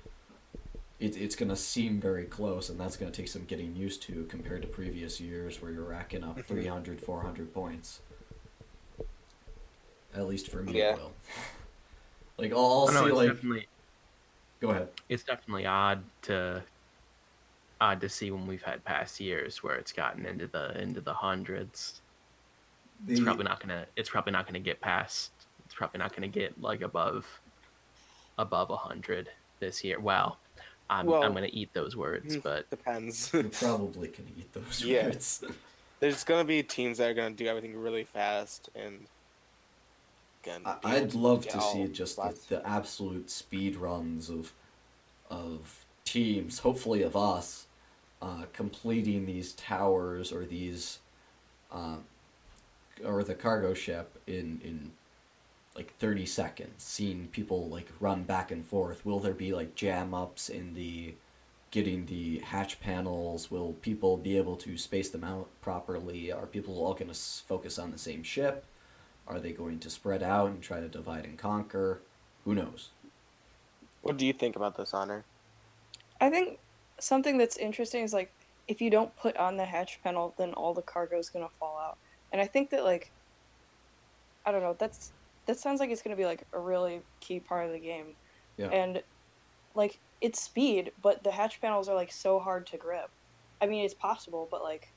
it, 0.99 1.17
it's 1.17 1.35
going 1.35 1.49
to 1.49 1.55
seem 1.55 1.99
very 1.99 2.25
close 2.25 2.69
and 2.69 2.79
that's 2.79 2.95
going 2.97 3.11
to 3.11 3.15
take 3.15 3.27
some 3.27 3.43
getting 3.45 3.75
used 3.75 4.01
to 4.03 4.25
compared 4.25 4.61
to 4.61 4.67
previous 4.67 5.19
years 5.19 5.61
where 5.61 5.71
you're 5.71 5.83
racking 5.83 6.23
up 6.23 6.37
Mhm. 6.37 6.45
300 6.45 7.01
400 7.01 7.53
points 7.53 8.01
at 10.15 10.27
least 10.27 10.49
for 10.49 10.61
me 10.63 10.77
Yeah. 10.79 10.93
it 10.93 10.99
will 10.99 11.11
like 12.37 12.51
i'll, 12.51 12.57
I'll 12.59 12.81
Oh, 12.83 12.87
see 12.87 13.05
it's 13.07 13.15
like 13.15 13.29
definitely 13.29 13.67
go 14.61 14.69
ahead 14.69 14.89
it's 15.09 15.23
definitely 15.23 15.65
odd 15.65 16.03
to 16.23 16.63
odd 17.81 17.99
to 18.01 18.07
see 18.09 18.31
when 18.31 18.45
we've 18.47 18.61
had 18.61 18.83
past 18.85 19.19
years 19.19 19.61
where 19.63 19.75
it's 19.75 19.91
gotten 19.91 20.25
into 20.25 20.47
the 20.47 20.79
into 20.79 21.01
the 21.01 21.13
hundreds. 21.13 21.99
The, 23.05 23.13
It's 23.13 23.21
probably 23.21 23.43
not 23.43 23.59
gonna. 23.59 23.85
It's 23.97 24.09
probably 24.09 24.31
not 24.31 24.45
gonna 24.45 24.59
get 24.61 24.79
past. 24.79 25.31
It's 25.65 25.73
probably 25.75 25.97
not 25.97 26.15
gonna 26.15 26.29
get 26.29 26.61
like 26.61 26.79
above, 26.81 27.41
above 28.37 28.69
a 28.69 28.77
hundred 28.77 29.29
this 29.59 29.83
year. 29.83 29.99
Well, 29.99 30.37
I'm 30.99 31.05
Well- 31.07 31.23
I'm 31.23 31.33
gonna 31.33 31.49
eat 31.51 31.73
those 31.73 31.95
words, 31.95 32.37
but 32.37 32.69
Depends. 32.69 33.29
You're 33.33 33.43
probably 33.45 34.09
gonna 34.09 34.29
eat 34.37 34.53
those 34.53 34.83
Yeah. 34.83 35.05
words. 35.05 35.43
There's 35.99 36.23
gonna 36.23 36.43
be 36.43 36.61
teams 36.63 36.97
that 36.97 37.09
are 37.09 37.13
gonna 37.13 37.35
do 37.35 37.47
everything 37.47 37.75
really 37.75 38.03
fast 38.03 38.69
and. 38.75 39.07
gonna 40.43 40.77
I, 40.83 40.95
I'd 40.97 41.13
love 41.13 41.47
to 41.47 41.61
see 41.61 41.87
just 41.87 42.17
the, 42.17 42.35
the 42.49 42.67
absolute 42.67 43.29
speed 43.29 43.75
runs 43.77 44.29
of 44.29 44.51
of 45.29 45.85
teams, 46.05 46.59
hopefully 46.59 47.01
of 47.01 47.15
us, 47.15 47.65
uh, 48.21 48.43
completing 48.51 49.25
these 49.25 49.53
towers 49.53 50.31
or 50.33 50.45
these 50.45 50.99
uh, 51.71 51.95
or 53.03 53.23
the 53.23 53.33
cargo 53.33 53.73
ship 53.73 54.17
in 54.27 54.59
in 54.63 54.91
like 55.75 55.97
30 55.97 56.25
seconds 56.25 56.83
seeing 56.83 57.27
people 57.27 57.67
like 57.67 57.87
run 57.99 58.23
back 58.23 58.51
and 58.51 58.65
forth. 58.65 59.05
Will 59.05 59.19
there 59.19 59.33
be 59.33 59.53
like 59.53 59.75
jam 59.75 60.13
ups 60.13 60.49
in 60.49 60.73
the 60.73 61.15
getting 61.71 62.05
the 62.05 62.39
hatch 62.39 62.79
panels? 62.79 63.49
Will 63.49 63.73
people 63.81 64.17
be 64.17 64.37
able 64.37 64.55
to 64.57 64.77
space 64.77 65.09
them 65.09 65.23
out 65.23 65.49
properly? 65.61 66.31
Are 66.31 66.45
people 66.45 66.77
all 66.77 66.93
going 66.93 67.11
to 67.11 67.17
focus 67.17 67.79
on 67.79 67.91
the 67.91 67.97
same 67.97 68.21
ship? 68.21 68.65
Are 69.27 69.39
they 69.39 69.51
going 69.51 69.79
to 69.79 69.89
spread 69.89 70.21
out 70.21 70.49
and 70.49 70.61
try 70.61 70.79
to 70.79 70.87
divide 70.87 71.25
and 71.25 71.37
conquer? 71.37 72.01
Who 72.45 72.53
knows? 72.53 72.89
What 74.03 74.17
do 74.17 74.25
you 74.25 74.33
think 74.33 74.55
about 74.55 74.77
this 74.77 74.93
honor? 74.93 75.23
I 76.21 76.29
think 76.29 76.59
something 76.99 77.37
that's 77.37 77.57
interesting 77.57 78.03
is 78.03 78.13
like 78.13 78.31
if 78.67 78.81
you 78.81 78.89
don't 78.89 79.15
put 79.17 79.35
on 79.37 79.57
the 79.57 79.65
hatch 79.65 79.99
panel, 80.03 80.33
then 80.37 80.53
all 80.53 80.73
the 80.73 80.81
cargo 80.81 81.17
is 81.17 81.29
gonna 81.29 81.49
fall 81.59 81.79
out. 81.79 81.97
And 82.31 82.41
I 82.41 82.45
think 82.45 82.69
that 82.69 82.83
like 82.83 83.11
I 84.45 84.51
don't 84.51 84.61
know, 84.61 84.75
that's 84.77 85.11
that 85.45 85.57
sounds 85.59 85.79
like 85.79 85.89
it's 85.89 86.01
gonna 86.01 86.15
be 86.15 86.25
like 86.25 86.45
a 86.53 86.59
really 86.59 87.01
key 87.19 87.39
part 87.39 87.65
of 87.65 87.71
the 87.71 87.79
game. 87.79 88.15
Yeah. 88.57 88.67
And 88.67 89.03
like 89.75 89.99
it's 90.21 90.41
speed, 90.41 90.91
but 91.01 91.23
the 91.23 91.31
hatch 91.31 91.59
panels 91.61 91.89
are 91.89 91.95
like 91.95 92.11
so 92.11 92.39
hard 92.39 92.67
to 92.67 92.77
grip. 92.77 93.09
I 93.61 93.65
mean 93.65 93.85
it's 93.85 93.93
possible, 93.93 94.47
but 94.49 94.63
like 94.63 94.89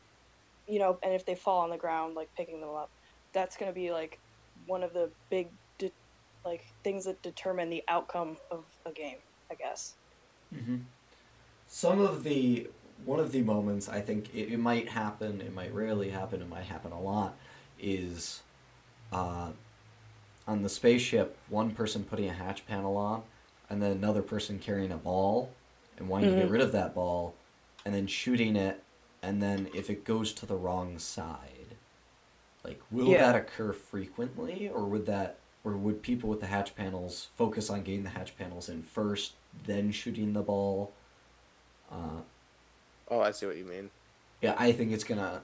you 0.69 0.79
know, 0.79 0.99
and 1.03 1.13
if 1.13 1.25
they 1.25 1.35
fall 1.35 1.61
on 1.61 1.71
the 1.71 1.77
ground, 1.77 2.15
like 2.17 2.29
picking 2.37 2.61
them 2.61 2.71
up, 2.71 2.91
that's 3.33 3.57
gonna 3.57 3.73
be 3.73 3.93
like 3.93 4.19
one 4.67 4.83
of 4.83 4.93
the 4.93 5.11
big 5.31 5.49
de- 5.79 5.93
like 6.45 6.67
things 6.83 7.05
that 7.05 7.21
determine 7.23 7.71
the 7.71 7.85
outcome 7.89 8.37
of 8.51 8.65
a 8.85 8.91
game, 8.91 9.19
I 9.51 9.55
guess. 9.55 9.95
Mm-hmm. 10.55 10.77
Some 11.69 12.01
of 12.01 12.23
the 12.23 12.69
one 13.05 13.21
of 13.21 13.33
the 13.33 13.43
moments 13.43 13.89
I 13.89 14.01
think 14.01 14.35
it, 14.35 14.53
it 14.53 14.59
might 14.59 14.89
happen, 14.89 15.41
it 15.41 15.55
might 15.55 15.75
rarely 15.75 16.11
happen, 16.11 16.41
it 16.41 16.49
might 16.49 16.65
happen 16.65 16.93
a 16.93 17.01
lot, 17.01 17.37
is 17.79 18.43
uh, 19.13 19.51
on 20.47 20.63
the 20.63 20.69
spaceship, 20.69 21.37
one 21.49 21.73
person 21.73 22.05
putting 22.05 22.29
a 22.29 22.33
hatch 22.33 22.67
panel 22.67 22.97
on, 22.97 23.23
and 23.69 23.83
then 23.83 23.93
another 23.93 24.23
person 24.23 24.59
carrying 24.59 24.93
a 24.93 24.97
ball 24.97 25.51
and 25.99 26.09
wanting 26.09 26.29
to 26.31 26.37
get 26.37 26.47
Mhm. 26.47 26.53
rid 26.53 26.61
of 26.61 26.73
that 26.73 26.95
ball, 26.95 27.35
and 27.85 27.95
then 27.95 28.07
shooting 28.07 28.55
it, 28.57 28.83
and 29.23 29.43
then 29.43 29.69
if 29.75 29.91
it 29.91 30.05
goes 30.05 30.33
to 30.35 30.47
the 30.47 30.55
wrong 30.57 30.99
side, 30.99 31.77
like 32.63 32.81
will 32.91 33.09
Yeah. 33.09 33.19
that 33.33 33.37
occur 33.37 33.73
frequently, 33.73 34.69
or 34.69 34.85
would 34.85 35.07
that, 35.07 35.39
or 35.65 35.73
would 35.77 36.03
people 36.03 36.29
with 36.31 36.41
the 36.41 36.47
hatch 36.47 36.75
panels 36.77 37.29
focus 37.37 37.71
on 37.71 37.83
getting 37.83 38.05
the 38.05 38.11
hatch 38.11 38.37
panels 38.37 38.69
in 38.69 38.83
first, 38.83 39.33
then 39.67 39.91
shooting 39.91 40.33
the 40.33 40.43
ball? 40.43 40.93
Uh, 41.91 42.23
Oh, 43.09 43.21
I 43.21 43.31
see 43.31 43.47
what 43.47 43.57
you 43.57 43.65
mean. 43.65 43.91
yeah, 44.43 44.55
I 44.59 44.73
think 44.73 44.93
it's 44.93 45.05
gonna 45.05 45.43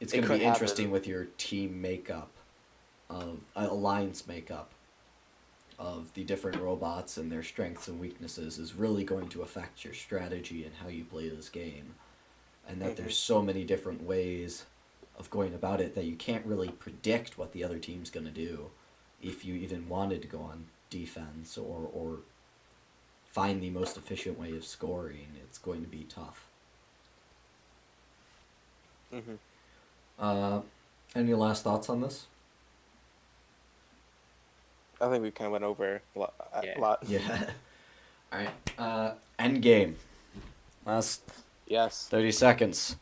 it's 0.00 0.12
It 0.14 0.16
gonna 0.16 0.28
could 0.28 0.38
be 0.38 0.44
happen. 0.44 0.54
interesting 0.54 0.90
with 0.90 1.06
your 1.06 1.26
team 1.36 1.80
makeup 1.80 2.30
of 3.10 3.40
uh, 3.56 3.68
alliance 3.70 4.26
makeup 4.28 4.70
of 5.78 6.12
the 6.14 6.24
different 6.24 6.60
robots 6.60 7.16
and 7.16 7.32
their 7.32 7.42
strengths 7.42 7.88
and 7.88 7.98
weaknesses 7.98 8.58
is 8.58 8.74
really 8.74 9.04
going 9.04 9.28
to 9.28 9.42
affect 9.42 9.84
your 9.84 9.94
strategy 9.94 10.64
and 10.64 10.74
how 10.76 10.88
you 10.88 11.04
play 11.04 11.28
this 11.28 11.48
game. 11.48 11.94
And 12.68 12.80
that 12.82 12.92
Mhm. 12.92 12.96
there's 12.96 13.18
so 13.18 13.42
many 13.42 13.64
different 13.64 14.02
ways 14.02 14.66
of 15.18 15.30
going 15.30 15.54
about 15.54 15.80
it 15.80 15.94
that 15.94 16.04
you 16.06 16.16
can't 16.16 16.46
really 16.46 16.70
predict 16.70 17.38
what 17.38 17.52
the 17.52 17.64
other 17.64 17.78
team's 17.78 18.10
going 18.10 18.26
to 18.26 18.32
do 18.32 18.70
if 19.22 19.44
you 19.44 19.54
even 19.56 19.88
wanted 19.88 20.22
to 20.22 20.28
go 20.28 20.40
on 20.40 20.66
defense 20.90 21.58
or 21.58 21.90
or 21.92 22.20
find 23.26 23.62
the 23.62 23.70
most 23.70 23.96
efficient 23.96 24.38
way 24.38 24.54
of 24.56 24.64
scoring. 24.64 25.28
It's 25.42 25.58
going 25.58 25.82
to 25.82 25.88
be 25.88 26.04
tough. 26.04 26.46
hmm 29.12 29.36
Uh, 30.18 30.62
any 31.14 31.34
last 31.34 31.64
thoughts 31.64 31.88
on 31.88 32.00
this? 32.00 32.26
I 35.00 35.08
think 35.08 35.22
we 35.22 35.30
kind 35.30 35.46
of 35.46 35.52
went 35.52 35.64
over 35.64 36.02
a 36.14 36.18
lot. 36.18 36.34
A 36.54 36.66
Yeah. 36.66 36.78
lot. 36.80 37.02
Yeah. 37.06 37.50
All 38.32 38.38
right. 38.38 38.50
Uh, 38.78 39.14
end 39.38 39.62
game. 39.62 39.96
Last 40.86 41.22
Yes. 41.66 42.06
thirty 42.08 42.32
seconds. 42.32 42.96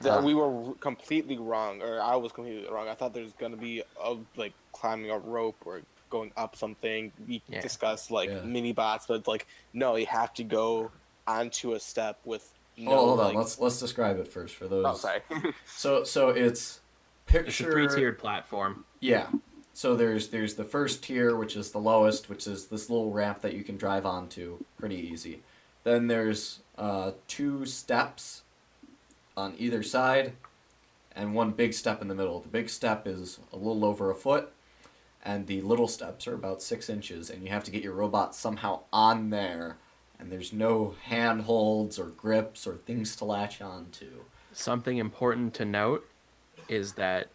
That 0.00 0.18
Uh, 0.18 0.22
we 0.22 0.34
were 0.34 0.74
completely 0.80 1.38
wrong, 1.38 1.80
or 1.80 2.00
I 2.00 2.16
was 2.16 2.32
completely 2.32 2.68
wrong. 2.68 2.88
I 2.88 2.94
thought 2.94 3.14
there's 3.14 3.32
gonna 3.34 3.56
be 3.56 3.82
a, 4.02 4.16
like 4.36 4.52
climbing 4.72 5.10
a 5.10 5.18
rope 5.18 5.56
or 5.64 5.82
going 6.10 6.32
up 6.36 6.56
something. 6.56 7.12
We 7.28 7.40
Yeah. 7.48 7.60
discussed 7.60 8.10
like 8.10 8.28
Yeah. 8.30 8.40
mini 8.42 8.72
bots, 8.72 9.06
but 9.06 9.26
like 9.28 9.46
no, 9.72 9.96
you 9.96 10.06
have 10.06 10.34
to 10.34 10.44
go 10.44 10.90
onto 11.26 11.74
a 11.74 11.80
step 11.80 12.18
with 12.24 12.52
no. 12.76 12.90
oh, 12.92 12.96
hold 13.06 13.20
on. 13.20 13.26
like- 13.26 13.36
Let's 13.36 13.58
let's 13.60 13.78
describe 13.78 14.18
it 14.18 14.26
first 14.28 14.54
for 14.56 14.66
those. 14.66 14.84
Oh, 14.86 14.94
sorry. 14.94 15.20
So 15.66 16.04
so 16.04 16.30
it's 16.30 16.80
picture 17.26 17.48
it's 17.48 17.60
a 17.60 17.64
three-tiered 17.64 18.18
platform. 18.18 18.84
Yeah. 19.00 19.28
So 19.74 19.96
there's 19.96 20.28
there's 20.28 20.54
the 20.54 20.64
first 20.64 21.02
tier, 21.02 21.34
which 21.34 21.56
is 21.56 21.70
the 21.70 21.78
lowest, 21.78 22.28
which 22.28 22.46
is 22.46 22.66
this 22.66 22.90
little 22.90 23.10
ramp 23.10 23.40
that 23.40 23.54
you 23.54 23.64
can 23.64 23.76
drive 23.76 24.04
onto, 24.04 24.58
pretty 24.78 24.96
easy. 24.96 25.40
Then 25.84 26.06
there's 26.06 26.60
uh, 26.78 27.12
two 27.26 27.66
steps 27.66 28.42
on 29.36 29.54
either 29.58 29.82
side, 29.82 30.34
and 31.16 31.34
one 31.34 31.50
big 31.50 31.74
step 31.74 32.02
in 32.02 32.08
the 32.08 32.14
middle. 32.14 32.40
The 32.40 32.48
big 32.48 32.68
step 32.68 33.06
is 33.06 33.40
a 33.52 33.56
little 33.56 33.84
over 33.84 34.10
a 34.10 34.14
foot, 34.14 34.52
and 35.24 35.46
the 35.46 35.62
little 35.62 35.88
steps 35.88 36.26
are 36.26 36.34
about 36.34 36.62
six 36.62 36.88
inches, 36.88 37.30
and 37.30 37.42
you 37.42 37.48
have 37.48 37.64
to 37.64 37.70
get 37.70 37.82
your 37.82 37.94
robot 37.94 38.34
somehow 38.34 38.80
on 38.92 39.30
there. 39.30 39.76
And 40.18 40.30
there's 40.30 40.52
no 40.52 40.94
handholds 41.04 41.98
or 41.98 42.06
grips 42.06 42.66
or 42.66 42.76
things 42.76 43.16
to 43.16 43.24
latch 43.24 43.60
on 43.60 43.86
to. 43.92 44.24
Something 44.52 44.98
important 44.98 45.54
to 45.54 45.64
note 45.64 46.08
is 46.68 46.92
that 46.92 47.28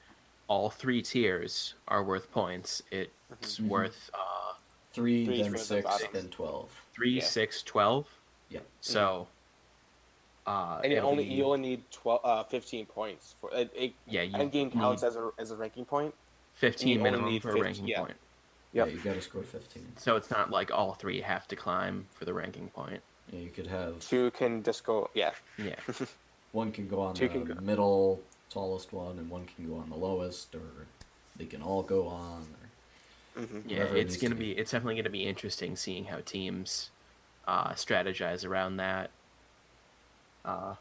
all 0.48 0.70
three 0.70 1.02
tiers 1.02 1.74
are 1.88 2.04
worth 2.04 2.32
points. 2.32 2.82
It's 2.92 3.60
Mhm. 3.60 3.68
worth 3.68 4.10
uh, 4.14 4.54
Three, 4.94 5.26
Three 5.28 5.44
then 5.44 5.52
for 5.52 5.58
the 5.60 5.64
six, 5.64 5.84
bottom. 5.86 6.08
then 6.12 6.30
twelve. 6.30 6.72
three, 6.92 7.12
Yeah. 7.18 7.24
six, 7.24 7.62
twelve. 7.62 8.08
Yep. 8.50 8.66
So, 8.82 9.28
uh, 10.48 10.80
and 10.84 10.92
you 10.92 10.98
it'll 10.98 11.10
only 11.12 11.26
be- 11.26 11.36
you 11.36 11.44
only 11.46 11.60
need 11.60 11.92
12, 11.92 12.22
uh, 12.24 12.44
15 12.46 12.86
points 12.88 13.36
for 13.40 13.54
it. 13.54 13.70
it 13.76 13.94
yeah, 14.08 14.24
you 14.24 14.36
end 14.38 14.52
game 14.52 14.70
need 14.70 14.74
counts 14.74 15.04
as 15.04 15.16
a 15.16 15.30
as 15.38 15.52
a 15.52 15.56
ranking 15.56 15.86
point. 15.86 16.16
fifteen 16.54 17.04
minimum 17.04 17.30
need 17.30 17.44
for 17.44 17.52
a 17.52 17.62
ranking 17.62 17.88
yeah. 17.88 18.00
point. 18.00 18.16
Yep. 18.74 18.88
Yeah, 18.88 18.94
you 18.94 19.00
gotta 19.02 19.22
score 19.22 19.44
fifteen. 19.44 19.86
So 19.98 20.16
it's 20.16 20.32
not 20.32 20.50
like 20.50 20.72
all 20.72 20.94
three 20.94 21.22
have 21.22 21.48
to 21.50 21.56
climb 21.56 22.08
for 22.14 22.26
the 22.26 22.34
ranking 22.34 22.70
point. 22.70 23.04
Yeah, 23.32 23.40
you 23.42 23.50
could 23.52 23.68
have 23.68 24.00
Two 24.00 24.32
can 24.32 24.64
just 24.64 24.84
go. 24.84 25.12
Yeah. 25.14 25.34
Yeah, 25.60 25.76
one 26.54 26.72
can 26.72 26.88
go 26.88 27.02
on 27.02 27.14
Two 27.14 27.28
the 27.28 27.34
can 27.34 27.44
go- 27.44 27.62
middle 27.62 28.20
tallest 28.50 28.94
one, 28.94 29.18
and 29.20 29.30
one 29.30 29.46
can 29.46 29.68
go 29.68 29.76
on 29.78 29.90
the 29.90 29.96
lowest, 29.96 30.54
or 30.56 30.88
they 31.36 31.46
can 31.46 31.62
all 31.62 31.84
go 31.84 32.08
on. 32.08 32.46
Or... 33.36 33.42
hmm 33.44 33.60
yeah. 33.68 33.80
Whatever 33.80 33.98
it 33.98 34.06
It's 34.08 34.18
gonna 34.18 34.36
to 34.36 34.40
be. 34.40 34.54
be. 34.54 34.60
It's 34.60 34.72
definitely 34.72 34.96
gonna 34.96 35.10
be 35.10 35.24
interesting 35.26 35.76
seeing 35.76 36.06
how 36.06 36.20
teams 36.26 36.90
uh, 37.48 37.70
strategize 37.72 38.46
around 38.46 38.78
that. 38.78 39.10
Uh, 40.46 40.76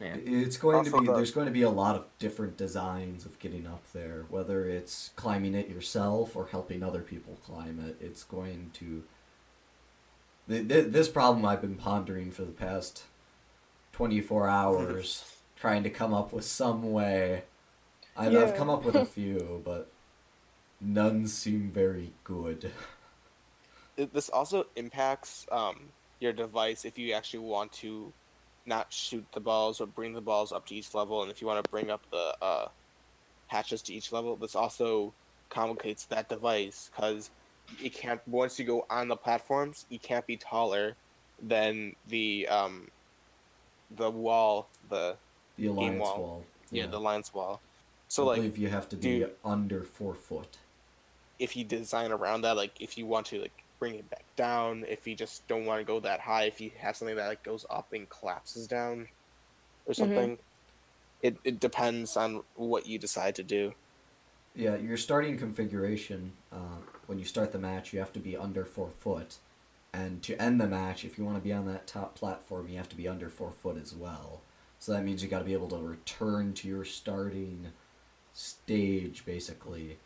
man, 0.00 0.22
It's 0.24 0.56
going 0.56 0.84
to 0.84 0.90
be 1.00 1.06
the- 1.06 1.14
there's 1.14 1.30
going 1.32 1.46
to 1.46 1.52
be 1.52 1.62
a 1.62 1.70
lot 1.70 1.94
of 1.96 2.06
different 2.18 2.56
designs 2.56 3.24
of 3.24 3.38
getting 3.38 3.66
up 3.66 3.82
there, 3.92 4.24
whether 4.30 4.68
it's 4.68 5.10
climbing 5.16 5.54
it 5.54 5.68
yourself 5.68 6.34
or 6.36 6.46
helping 6.46 6.82
other 6.82 7.02
people 7.02 7.38
climb 7.44 7.78
it. 7.80 7.96
It's 8.04 8.22
going 8.24 8.70
to 8.74 9.02
th- 10.48 10.68
th- 10.68 10.92
this 10.92 11.08
problem 11.08 11.44
I've 11.44 11.60
been 11.60 11.76
pondering 11.76 12.30
for 12.30 12.42
the 12.42 12.52
past 12.52 13.04
24 13.92 14.48
hours 14.48 15.24
trying 15.60 15.82
to 15.82 15.90
come 15.90 16.14
up 16.14 16.32
with 16.32 16.44
some 16.44 16.92
way. 16.92 17.42
I've, 18.16 18.32
I've 18.36 18.54
come 18.56 18.70
up 18.70 18.84
with 18.84 18.94
a 18.96 19.04
few, 19.04 19.62
but 19.64 19.88
none 20.80 21.26
seem 21.26 21.70
very 21.70 22.12
good. 22.24 22.70
It- 23.96 24.12
This 24.12 24.28
also 24.28 24.66
impacts 24.76 25.46
um, 25.50 25.88
your 26.20 26.32
device 26.32 26.84
if 26.84 26.98
you 26.98 27.12
actually 27.12 27.40
want 27.40 27.72
to 27.74 28.12
not 28.66 28.92
shoot 28.92 29.24
the 29.32 29.40
balls 29.40 29.80
or 29.80 29.86
bring 29.86 30.12
the 30.12 30.20
balls 30.20 30.52
up 30.52 30.66
to 30.66 30.74
each 30.74 30.94
level, 30.94 31.22
and 31.22 31.30
if 31.30 31.40
you 31.40 31.46
want 31.46 31.64
to 31.64 31.70
bring 31.70 31.90
up 31.90 32.02
the 32.10 32.34
uh, 32.42 32.68
hatches 33.46 33.82
to 33.82 33.94
each 33.94 34.12
level. 34.12 34.36
This 34.36 34.54
also 34.54 35.14
complicates 35.48 36.04
that 36.06 36.28
device 36.28 36.90
because 36.94 37.30
it 37.82 37.94
can't. 37.94 38.20
Once 38.28 38.58
you 38.58 38.64
go 38.64 38.84
on 38.90 39.08
the 39.08 39.16
platforms, 39.16 39.86
you 39.88 39.98
can't 39.98 40.26
be 40.26 40.36
taller 40.36 40.94
than 41.42 41.94
the 42.08 42.46
um, 42.48 42.88
the 43.96 44.10
wall, 44.10 44.68
the 44.90 45.16
The 45.58 45.66
alliance 45.66 46.00
wall. 46.00 46.18
wall. 46.18 46.44
yeah, 46.70 46.86
the 46.86 46.98
alliance 46.98 47.34
wall. 47.34 47.60
So 48.08 48.24
I 48.24 48.26
like 48.26 48.36
believe 48.36 48.58
you 48.58 48.68
have 48.68 48.88
to 48.90 48.96
be 48.96 49.18
do- 49.20 49.30
under 49.44 49.82
four 49.82 50.14
foot. 50.14 50.56
if 51.38 51.56
you 51.56 51.64
design 51.64 52.12
around 52.12 52.42
that, 52.42 52.56
like 52.56 52.72
if 52.80 52.96
you 52.96 53.06
want 53.06 53.26
to 53.26 53.40
like 53.40 53.64
bring 53.78 53.94
it 53.96 54.08
back 54.10 54.24
down, 54.36 54.84
if 54.88 55.06
you 55.06 55.14
just 55.14 55.46
don't 55.48 55.64
want 55.66 55.80
to 55.80 55.84
go 55.84 56.00
that 56.00 56.20
high, 56.20 56.44
if 56.44 56.60
you 56.60 56.70
have 56.78 56.96
something 56.96 57.16
that 57.16 57.28
like 57.28 57.42
goes 57.42 57.64
up 57.70 57.92
and 57.92 58.08
collapses 58.08 58.66
down 58.66 59.08
or 59.86 59.94
something, 59.94 60.38
it 61.22 61.36
it 61.44 61.60
depends 61.60 62.16
on 62.16 62.42
what 62.56 62.86
you 62.86 62.98
decide 62.98 63.34
to 63.36 63.42
do. 63.42 63.72
Yeah, 64.54 64.76
your 64.76 64.96
starting 64.96 65.36
configuration, 65.38 66.32
uh, 66.52 66.78
when 67.06 67.18
you 67.18 67.24
start 67.24 67.52
the 67.52 67.58
match, 67.58 67.92
you 67.92 67.98
have 68.00 68.12
to 68.14 68.18
be 68.18 68.36
under 68.36 68.64
four 68.64 68.90
foot. 68.90 69.36
And 69.92 70.22
to 70.24 70.40
end 70.40 70.60
the 70.60 70.66
match, 70.66 71.04
if 71.04 71.16
you 71.16 71.24
want 71.24 71.36
to 71.36 71.42
be 71.42 71.52
on 71.52 71.66
that 71.66 71.86
top 71.86 72.14
platform, 72.14 72.68
you 72.68 72.76
have 72.76 72.88
to 72.90 72.96
be 72.96 73.06
under 73.08 73.28
four 73.28 73.50
foot 73.52 73.76
as 73.80 73.94
well. 73.94 74.40
So 74.78 74.92
that 74.92 75.04
means 75.04 75.22
you 75.22 75.28
got 75.28 75.40
to 75.40 75.44
be 75.44 75.52
able 75.52 75.68
to 75.68 75.78
return 75.78 76.52
to 76.54 76.68
your 76.68 76.84
starting 76.84 77.72
stage, 78.32 79.24
basically, 79.24 79.98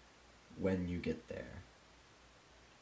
when 0.59 0.89
you 0.89 0.99
get 0.99 1.29
there. 1.29 1.63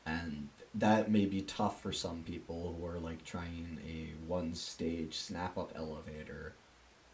And 0.07 0.49
that 0.75 1.11
may 1.11 1.27
be 1.27 1.43
tough 1.43 1.83
for 1.83 1.93
some 1.93 2.23
people 2.23 2.77
who 2.79 2.87
are 2.87 2.99
like 2.99 3.25
trying 3.25 3.79
a 3.87 4.13
one 4.27 4.55
stage 4.55 5.15
snap 5.19 5.59
up 5.59 5.73
elevator 5.75 6.55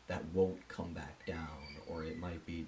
that 0.08 0.26
won't 0.32 0.68
come 0.68 0.92
back 0.92 1.26
down, 1.26 1.78
or 1.86 2.04
it 2.04 2.18
might 2.18 2.44
be 2.46 2.66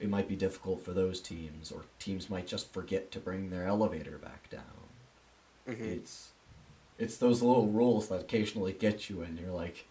it 0.00 0.08
might 0.08 0.28
be 0.28 0.34
difficult 0.36 0.82
for 0.82 0.92
those 0.92 1.20
teams, 1.20 1.70
or 1.70 1.84
teams 1.98 2.30
might 2.30 2.46
just 2.46 2.72
forget 2.72 3.10
to 3.12 3.20
bring 3.20 3.50
their 3.50 3.66
elevator 3.66 4.16
back 4.18 4.48
down. 4.48 4.88
Mhm. 5.66 5.80
It's 5.80 6.32
it's 6.98 7.16
those 7.16 7.42
little 7.42 7.68
rules 7.68 8.08
that 8.08 8.20
occasionally 8.20 8.72
get 8.72 9.08
you, 9.08 9.22
and 9.22 9.38
you're 9.38 9.52
like, 9.52 9.86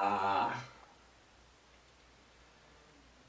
ah, 0.00 0.64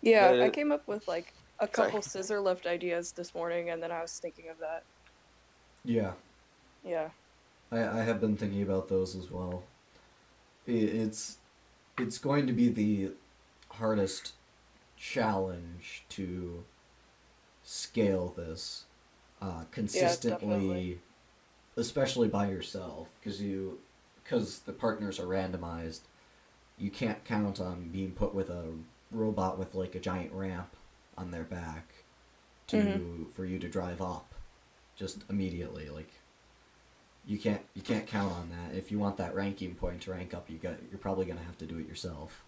Yeah, 0.01 0.31
But 0.31 0.41
I 0.41 0.49
came 0.49 0.71
up 0.71 0.87
with 0.87 1.07
like 1.07 1.33
a 1.59 1.67
Sorry. 1.71 1.91
couple 1.91 2.01
scissor 2.01 2.39
lift 2.39 2.65
ideas 2.65 3.11
this 3.13 3.33
morning, 3.35 3.69
and 3.69 3.81
then 3.83 3.91
I 3.91 4.01
was 4.01 4.17
thinking 4.19 4.49
of 4.49 4.57
that. 4.59 4.83
yeah. 5.83 6.13
Yeah. 6.83 7.09
I, 7.71 7.99
I 7.99 8.03
have 8.03 8.19
been 8.21 8.35
thinking 8.37 8.61
about 8.61 8.89
those 8.89 9.15
as 9.15 9.31
well. 9.31 9.63
I 10.67 10.71
it's 10.71 11.37
it's 11.97 12.17
going 12.17 12.47
to 12.47 12.53
be 12.53 12.69
the 12.69 13.11
hardest 13.71 14.33
challenge 14.97 16.03
to 16.09 16.63
scale 17.63 18.33
this 18.35 18.85
uh, 19.41 19.65
consistently, 19.71 20.49
definitely. 20.49 20.99
especially 21.77 22.27
by 22.27 22.49
yourself, 22.49 23.09
because 23.19 23.41
you 23.41 23.79
because 24.23 24.59
the 24.59 24.73
partners 24.73 25.19
are 25.19 25.25
randomized. 25.25 26.01
You 26.77 26.89
can't 26.89 27.23
count 27.25 27.59
on 27.59 27.89
being 27.89 28.11
put 28.11 28.33
with 28.33 28.49
a 28.49 28.73
robot 29.11 29.59
with 29.59 29.75
like 29.75 29.95
a 29.95 29.99
giant 29.99 30.31
ramp 30.33 30.75
on 31.17 31.31
their 31.31 31.43
back 31.43 31.87
to 32.67 32.77
Mhm. 32.77 33.31
for 33.33 33.45
you 33.45 33.59
to 33.59 33.69
drive 33.69 34.01
up 34.01 34.33
just 34.95 35.23
immediately 35.29 35.89
like 35.89 36.09
you 37.25 37.37
can't 37.37 37.61
you 37.75 37.81
can't 37.81 38.07
count 38.07 38.31
on 38.33 38.49
that. 38.49 38.75
If 38.75 38.91
you 38.91 38.97
want 38.99 39.17
that 39.17 39.35
ranking 39.35 39.75
point 39.75 40.01
to 40.03 40.11
rank 40.11 40.33
up, 40.33 40.49
you 40.49 40.57
got 40.57 40.75
you're 40.89 40.99
probably 40.99 41.25
gonna 41.25 41.43
have 41.43 41.57
to 41.59 41.65
do 41.65 41.77
it 41.77 41.87
yourself. 41.87 42.43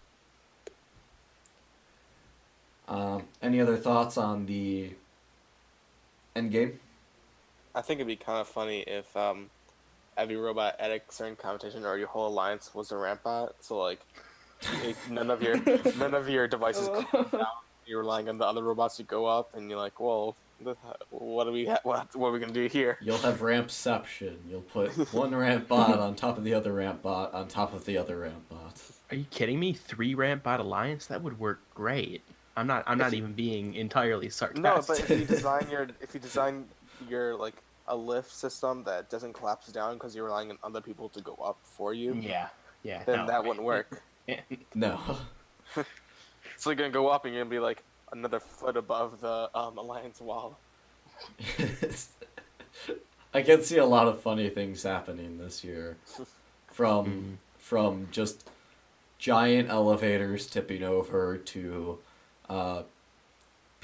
Um, 2.88 3.28
any 3.40 3.60
other 3.60 3.76
thoughts 3.76 4.18
on 4.18 4.46
the 4.46 4.92
end 6.34 6.50
game? 6.50 6.80
I 7.74 7.80
think 7.82 7.98
it'd 7.98 8.06
be 8.06 8.16
kind 8.16 8.40
of 8.40 8.48
funny 8.48 8.80
if 8.80 9.16
um, 9.16 9.50
every 10.16 10.36
robot 10.36 10.76
at 10.78 10.90
a 10.90 11.00
certain 11.08 11.36
competition 11.36 11.84
or 11.84 11.96
your 11.98 12.08
whole 12.08 12.28
alliance 12.28 12.74
was 12.74 12.92
a 12.92 12.96
ramp 12.96 13.22
bot. 13.22 13.54
So 13.60 13.78
like, 13.78 14.00
it- 14.82 14.96
none 15.10 15.30
of 15.30 15.42
your 15.42 15.56
none 15.98 16.14
of 16.14 16.28
your 16.28 16.46
devices 16.48 16.88
Oh. 16.90 17.24
down. 17.32 17.46
You're 17.86 18.00
relying 18.00 18.28
on 18.30 18.38
the 18.38 18.46
other 18.46 18.62
robots 18.62 18.96
to 18.96 19.02
go 19.02 19.26
up, 19.26 19.54
and 19.54 19.68
you're 19.68 19.78
like, 19.78 20.00
well, 20.00 20.36
what 21.10 21.44
do 21.44 21.52
we 21.52 21.66
ha- 21.66 21.80
what 21.82 22.16
what 22.16 22.28
are 22.28 22.32
we 22.32 22.38
gonna 22.38 22.52
do 22.52 22.66
here? 22.66 22.96
You'll 23.02 23.18
have 23.18 23.40
rampception. 23.42 24.36
You'll 24.48 24.62
put 24.62 24.90
one 25.12 25.34
ramp 25.34 25.68
bot 25.68 25.98
on 25.98 26.14
top 26.14 26.38
of 26.38 26.44
the 26.44 26.54
other 26.54 26.72
ramp 26.72 27.02
bot 27.02 27.34
on 27.34 27.46
top 27.48 27.74
of 27.74 27.84
the 27.84 27.98
other 27.98 28.18
ramp 28.20 28.48
bot. 28.48 28.80
Are 29.10 29.16
you 29.16 29.26
kidding 29.30 29.60
me? 29.60 29.74
Three 29.74 30.14
ramp 30.14 30.44
bot 30.44 30.60
alliance? 30.60 31.06
That 31.06 31.22
would 31.22 31.38
work 31.38 31.60
great. 31.74 32.22
I'm 32.56 32.66
not. 32.66 32.84
I'm 32.86 32.98
If 32.98 33.04
not 33.06 33.12
you- 33.12 33.18
even 33.18 33.32
being 33.34 33.74
entirely 33.74 34.30
sarcastic. 34.30 34.62
No, 34.62 34.82
but 34.86 34.98
if 35.00 35.10
you 35.10 35.26
design 35.26 35.68
your 35.70 35.88
if 36.00 36.14
you 36.14 36.20
design 36.20 36.64
your 37.06 37.34
like 37.36 37.54
a 37.86 37.96
lift 37.96 38.30
system 38.32 38.82
that 38.84 39.10
doesn't 39.10 39.32
collapse 39.34 39.68
down 39.68 39.94
because 39.94 40.14
you're 40.14 40.24
relying 40.24 40.50
on 40.50 40.58
other 40.62 40.80
people 40.80 41.08
to 41.10 41.20
go 41.20 41.34
up 41.44 41.58
for 41.64 41.92
you, 41.94 42.14
yeah, 42.14 42.48
yeah. 42.82 43.02
then 43.04 43.18
no. 43.18 43.26
that 43.26 43.44
wouldn't 43.44 43.64
work. 43.64 44.02
No. 44.74 44.98
So 46.56 46.70
you're 46.70 46.76
gonna 46.76 46.90
go 46.90 47.08
up 47.08 47.24
and 47.24 47.34
you're 47.34 47.42
gonna 47.44 47.50
be 47.50 47.58
like 47.58 47.82
another 48.12 48.38
foot 48.40 48.76
above 48.76 49.20
the 49.20 49.50
um, 49.54 49.76
alliance 49.76 50.20
wall. 50.20 50.56
I 53.34 53.42
can 53.42 53.62
see 53.62 53.78
a 53.78 53.84
lot 53.84 54.06
of 54.06 54.20
funny 54.20 54.48
things 54.48 54.82
happening 54.84 55.38
this 55.38 55.64
year, 55.64 55.96
from 56.68 57.06
Mhm. 57.06 57.36
from 57.58 58.08
just 58.12 58.48
giant 59.18 59.68
elevators 59.68 60.46
tipping 60.46 60.82
over 60.82 61.36
to 61.38 61.98
uh, 62.48 62.82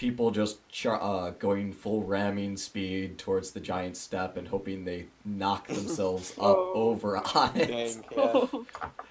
people 0.01 0.31
just 0.31 0.67
char- 0.71 0.99
uh, 1.03 1.29
going 1.33 1.75
full 1.75 2.03
ramming 2.03 2.57
speed 2.57 3.19
towards 3.19 3.51
the 3.51 3.61
giant 3.61 3.95
step 3.99 4.35
and 4.39 4.49
hoping 4.49 4.87
they 4.87 5.05
knock 5.27 5.67
themselves 5.69 6.31
up 6.39 6.57
Oh. 6.57 6.73
over 6.75 7.19
on 7.37 7.55
it. 7.55 7.69
Dang, 7.69 8.05
yeah. 8.17 8.47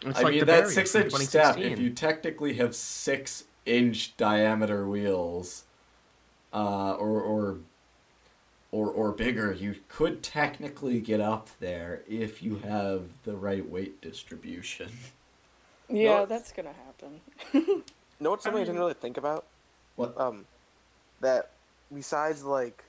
It's 0.02 0.20
I 0.20 0.24
like 0.24 0.32
mean 0.32 0.40
the 0.40 0.46
that 0.46 0.68
six 0.70 0.96
inch 0.96 1.14
step. 1.14 1.60
If 1.60 1.78
you 1.78 1.92
technically 1.92 2.56
have 2.56 2.74
six 2.76 3.44
inch 3.68 4.18
diameter 4.18 4.88
wheels, 4.88 5.66
uh, 6.52 6.94
or 6.94 7.22
or 7.22 7.58
or 8.72 8.90
or 8.90 9.12
bigger, 9.12 9.54
you 9.54 9.76
could 9.90 10.24
technically 10.24 11.00
get 11.02 11.22
up 11.22 11.50
there 11.60 12.02
if 12.10 12.42
you 12.42 12.56
have 12.66 13.04
the 13.26 13.36
right 13.36 13.70
weight 13.70 14.02
distribution. 14.02 14.90
yeah, 15.88 16.18
No, 16.22 16.26
that's 16.26 16.52
gonna 16.52 16.74
happen. 16.88 17.22
You 17.54 17.84
know 18.20 18.32
what 18.32 18.42
something 18.42 18.58
I, 18.62 18.64
I 18.64 18.66
didn't 18.66 18.80
really 18.80 18.96
think 18.96 19.18
about? 19.18 19.46
What? 19.96 20.20
Um, 20.20 20.46
that 21.22 21.50
besides 21.94 22.44
like 22.44 22.84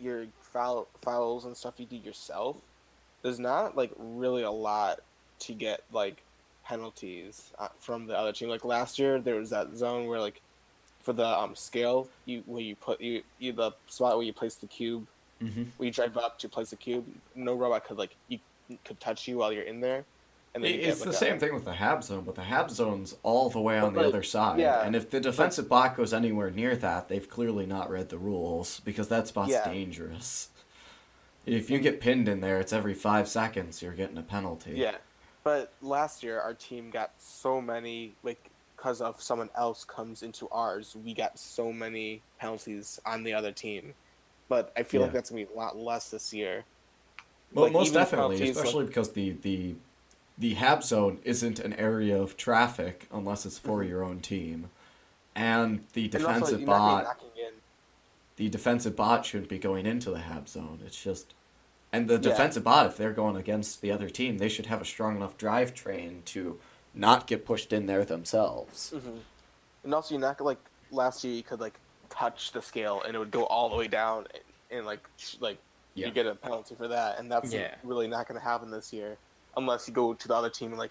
your 0.00 0.26
foul 0.40 0.86
fouls 1.02 1.44
and 1.44 1.56
stuff 1.56 1.74
you 1.78 1.86
do 1.86 1.96
yourself, 1.96 2.56
there's 3.22 3.38
not 3.38 3.76
like 3.76 3.92
really 3.98 4.42
a 4.42 4.50
lot 4.50 5.00
to 5.40 5.52
get 5.52 5.82
like 5.92 6.22
penalties 6.64 7.50
uh, 7.58 7.68
from 7.80 8.06
the 8.06 8.16
other 8.16 8.32
team. 8.32 8.48
Like 8.48 8.64
last 8.64 8.98
year, 8.98 9.20
there 9.20 9.36
was 9.36 9.50
that 9.50 9.74
zone 9.76 10.06
where 10.06 10.20
like 10.20 10.40
for 11.02 11.12
the 11.12 11.26
um 11.26 11.54
scale, 11.56 12.08
you 12.26 12.42
where 12.46 12.62
you 12.62 12.76
put 12.76 13.00
you 13.00 13.22
you 13.38 13.52
the 13.52 13.72
spot 13.86 14.16
where 14.16 14.26
you 14.26 14.32
place 14.32 14.54
the 14.56 14.66
cube, 14.66 15.06
Mm-hmm. 15.42 15.62
where 15.76 15.86
you 15.86 15.92
drive 15.92 16.16
up 16.16 16.36
to 16.40 16.48
place 16.48 16.70
the 16.70 16.76
cube. 16.76 17.06
No 17.36 17.54
robot 17.54 17.84
could 17.84 17.96
like 17.98 18.16
you 18.28 18.40
could 18.84 18.98
touch 19.00 19.28
you 19.28 19.38
while 19.38 19.52
you're 19.52 19.62
in 19.62 19.80
there. 19.80 20.04
It's 20.54 21.02
the 21.04 21.12
same 21.12 21.38
thing 21.38 21.54
with 21.54 21.64
the 21.64 21.74
Hab 21.74 22.02
zone, 22.02 22.24
but 22.24 22.34
the 22.34 22.42
Hab 22.42 22.70
zone's 22.70 23.16
all 23.22 23.48
the 23.50 23.60
way 23.60 23.78
on 23.78 23.92
But, 23.92 24.00
the 24.00 24.06
like, 24.06 24.14
other 24.14 24.22
side. 24.22 24.58
yeah. 24.58 24.82
And 24.82 24.96
if 24.96 25.10
the 25.10 25.20
defensive 25.20 25.68
bot 25.68 25.96
goes 25.96 26.12
anywhere 26.12 26.50
near 26.50 26.74
that, 26.76 27.08
they've 27.08 27.28
clearly 27.28 27.66
not 27.66 27.90
read 27.90 28.08
the 28.08 28.18
rules 28.18 28.80
because 28.80 29.08
that 29.08 29.28
spot's 29.28 29.50
Yeah. 29.52 29.64
dangerous. 29.70 30.48
If 31.46 31.70
you 31.70 31.78
get 31.78 32.00
pinned 32.00 32.28
in 32.28 32.40
there, 32.40 32.58
it's 32.60 32.72
every 32.72 32.94
five 32.94 33.28
seconds 33.28 33.82
you're 33.82 33.92
getting 33.94 34.18
a 34.18 34.22
penalty. 34.22 34.72
Yeah, 34.72 34.96
but 35.44 35.72
last 35.80 36.22
year 36.22 36.40
our 36.40 36.54
team 36.54 36.90
got 36.90 37.12
so 37.18 37.60
many 37.60 38.14
like 38.22 38.50
because 38.76 39.00
of 39.00 39.20
someone 39.20 39.50
else 39.56 39.84
comes 39.84 40.22
into 40.22 40.48
ours. 40.50 40.96
We 41.04 41.14
got 41.14 41.38
so 41.38 41.72
many 41.72 42.22
penalties 42.38 43.00
on 43.06 43.22
the 43.24 43.32
other 43.34 43.50
team, 43.50 43.94
but 44.48 44.72
I 44.76 44.82
feel 44.82 45.02
like 45.02 45.12
that's 45.12 45.30
gonna 45.30 45.44
be 45.46 45.52
a 45.52 45.56
lot 45.56 45.76
less 45.76 46.10
this 46.10 46.32
year. 46.32 46.64
Well, 47.52 47.64
Like, 47.64 47.72
most 47.72 47.92
definitely, 47.94 48.36
penalties, 48.36 48.56
like- 48.56 48.64
especially 48.66 48.86
because 48.86 49.12
the 49.12 49.30
the 49.42 49.74
the 50.38 50.54
Hab 50.54 50.82
zone 50.84 51.18
isn't 51.24 51.58
an 51.58 51.72
area 51.74 52.20
of 52.20 52.36
traffic 52.36 53.08
unless 53.12 53.44
it's 53.44 53.58
for 53.58 53.82
your 53.82 54.04
own 54.04 54.20
team, 54.20 54.70
and 55.34 55.84
the 55.94 56.04
And 56.06 56.14
also, 56.14 56.26
defensive 56.32 56.60
you're 56.60 56.68
not 56.68 56.94
really 56.94 57.04
bot 57.04 57.24
the 58.36 58.48
defensive 58.48 58.94
bot 58.94 59.26
shouldn't 59.26 59.48
be 59.48 59.58
going 59.58 59.84
into 59.84 60.10
the 60.12 60.20
Hab 60.20 60.48
zone. 60.48 60.80
It's 60.86 61.02
just 61.02 61.34
and 61.92 62.06
the 62.06 62.14
Yeah. 62.14 62.20
defensive 62.20 62.62
bot, 62.62 62.86
if 62.86 62.96
they're 62.96 63.12
going 63.12 63.34
against 63.34 63.80
the 63.80 63.90
other 63.90 64.08
team, 64.10 64.38
they 64.38 64.48
should 64.48 64.66
have 64.66 64.80
a 64.82 64.84
strong 64.84 65.16
enough 65.16 65.36
drivetrain 65.38 66.24
to 66.26 66.60
not 66.94 67.26
get 67.26 67.44
pushed 67.46 67.72
in 67.72 67.86
there 67.86 68.04
themselves. 68.04 68.92
Mhm. 68.94 69.20
And 69.84 69.94
also, 69.94 70.14
you're 70.14 70.20
not 70.20 70.40
like 70.40 70.58
last 70.92 71.24
year. 71.24 71.34
You 71.34 71.42
could 71.42 71.60
like 71.60 71.80
touch 72.10 72.52
the 72.52 72.60
scale 72.62 73.02
and 73.02 73.16
it 73.16 73.18
would 73.18 73.30
go 73.30 73.44
all 73.46 73.70
the 73.70 73.76
way 73.76 73.88
down, 73.88 74.26
and, 74.34 74.42
and 74.70 74.86
like 74.86 75.00
sh- 75.16 75.36
like 75.40 75.58
Yeah. 75.94 76.06
you 76.06 76.12
get 76.12 76.26
a 76.26 76.34
penalty 76.36 76.74
for 76.76 76.86
that, 76.88 77.18
and 77.18 77.32
that's 77.32 77.52
Yeah. 77.52 77.74
really 77.82 78.06
not 78.06 78.28
gonna 78.28 78.38
happen 78.38 78.70
this 78.70 78.92
year 78.92 79.16
unless 79.56 79.88
you 79.88 79.94
go 79.94 80.14
to 80.14 80.28
the 80.28 80.34
other 80.34 80.50
team 80.50 80.70
and 80.70 80.78
like 80.78 80.90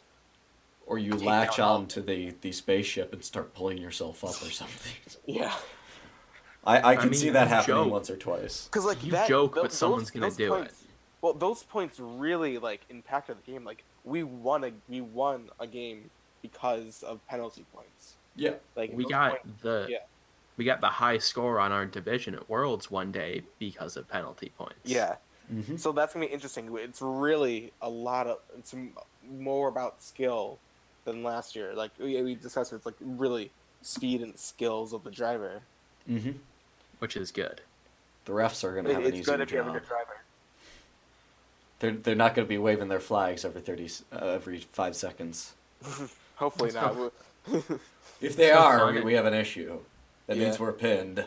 Or 0.86 0.98
you 0.98 1.13
latch 1.13 1.58
down 1.58 1.67
all- 1.67 1.76
on 1.78 1.88
to 1.88 2.02
the, 2.02 2.34
the 2.41 2.52
spaceship 2.52 3.13
and 3.13 3.24
start 3.24 3.54
pulling 3.54 3.78
yourself 3.78 4.24
up 4.24 4.32
or 4.41 4.52
something. 4.52 4.93
yeah. 5.26 5.54
I, 6.65 6.78
I 6.80 6.89
I 6.91 6.96
can 6.98 7.10
mean, 7.12 7.20
see 7.20 7.30
that 7.30 7.48
happening 7.48 7.78
joke. 7.84 7.91
once 7.91 8.10
or 8.10 8.17
twice. 8.17 8.65
Because 8.65 8.84
like 8.86 9.04
You 9.04 9.12
that, 9.13 9.28
joke, 9.30 9.56
tho- 9.56 9.62
but 9.63 9.72
someone's 9.72 10.12
gonna 10.12 10.26
those 10.28 10.38
do 10.38 10.54
it. 10.56 10.74
Well, 11.22 11.34
those 11.34 11.63
points 11.63 12.00
really 12.00 12.58
like 12.58 12.82
impacted 12.89 13.38
the 13.38 13.52
game. 13.52 13.63
Like 13.63 13.84
we 14.04 14.24
won 14.24 14.63
a 14.65 14.72
we 14.89 15.02
won 15.02 15.50
a 15.60 15.67
game 15.67 16.10
because 16.41 17.04
of 17.04 17.26
penalty 17.28 17.65
points. 17.74 18.15
Yeah. 18.36 18.56
Like 18.76 18.91
we 18.93 19.06
got 19.06 19.32
points- 19.41 19.62
the 19.62 19.88
yeah. 19.89 19.98
we 20.58 20.65
got 20.65 20.82
the 20.82 20.88
high 20.89 21.17
score 21.20 21.60
on 21.60 21.72
our 21.72 21.86
division 21.86 22.36
at 22.36 22.50
Worlds 22.50 22.91
one 22.91 23.12
day 23.12 23.43
because 23.60 23.96
of 23.98 24.08
penalty 24.10 24.52
points. 24.58 24.76
yeah. 24.84 25.15
Mm-hmm. 25.54 25.78
So 25.78 25.92
that's 25.92 26.14
gonna 26.14 26.26
be 26.28 26.32
interesting. 26.34 26.70
It's 26.78 27.02
really 27.02 27.72
a 27.82 27.90
lot 27.90 28.28
of 28.28 28.40
it's 28.58 28.76
more 29.30 29.70
about 29.70 30.02
skill 30.04 30.60
than 31.06 31.24
last 31.24 31.56
year. 31.56 31.74
Like 31.74 31.92
we, 32.00 32.22
we 32.22 32.36
discussed, 32.36 32.74
it's 32.74 32.86
like 32.86 32.96
really 33.00 33.52
speed 33.82 34.22
and 34.22 34.38
skills 34.38 34.92
of 34.94 35.04
the 35.04 35.12
driver. 35.12 35.62
Mm-hmm. 36.10 36.32
which 37.00 37.16
is 37.18 37.32
good. 37.32 37.62
The 38.26 38.32
refs 38.32 38.64
are 38.64 38.72
going 38.74 38.86
to 38.86 38.92
It- 38.92 38.94
have 38.96 39.04
an 39.04 39.08
it's 39.10 39.18
easier 39.20 39.38
good 39.38 39.42
if 39.42 39.52
you 39.52 39.58
have 39.58 39.68
a 39.68 39.72
job. 39.72 39.80
good 39.82 39.88
driver. 39.88 40.18
They're 41.80 41.92
they're 41.92 42.16
not 42.16 42.34
going 42.36 42.46
to 42.46 42.50
be 42.50 42.58
waving 42.58 42.88
their 42.88 43.00
flags 43.00 43.46
every 43.46 43.62
thirty 43.62 43.90
uh, 44.12 44.26
every 44.26 44.60
five 44.60 44.96
seconds. 44.96 45.54
Hopefully 46.36 46.72
not. 46.72 46.96
If 48.20 48.36
they 48.36 48.48
So 48.50 48.58
are, 48.58 48.92
we, 48.92 49.02
we 49.02 49.14
have 49.14 49.26
an 49.28 49.36
issue. 49.36 49.78
That 50.26 50.38
means 50.38 50.60
we're 50.60 50.72
pinned. 50.74 51.26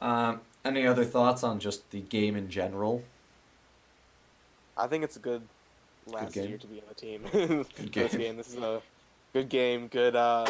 Um, 0.00 0.42
any 0.62 0.86
other 0.86 1.02
thoughts 1.04 1.42
on 1.42 1.60
just 1.60 1.90
the 1.92 2.00
game 2.00 2.36
in 2.36 2.50
general? 2.50 3.02
I 4.76 4.86
think 4.86 5.04
it's 5.04 5.16
a 5.16 5.20
good 5.20 5.48
last 6.06 6.34
game. 6.34 6.48
year 6.48 6.58
to 6.58 6.66
be 6.66 6.80
on 6.80 6.88
the 6.88 6.94
team. 6.94 7.22
good 7.76 7.92
game. 7.92 8.02
This 8.04 8.16
game. 8.16 8.36
This 8.36 8.48
is 8.48 8.56
a 8.56 8.82
good 9.32 9.48
game. 9.48 9.88
Good. 9.88 10.16
Uh, 10.16 10.46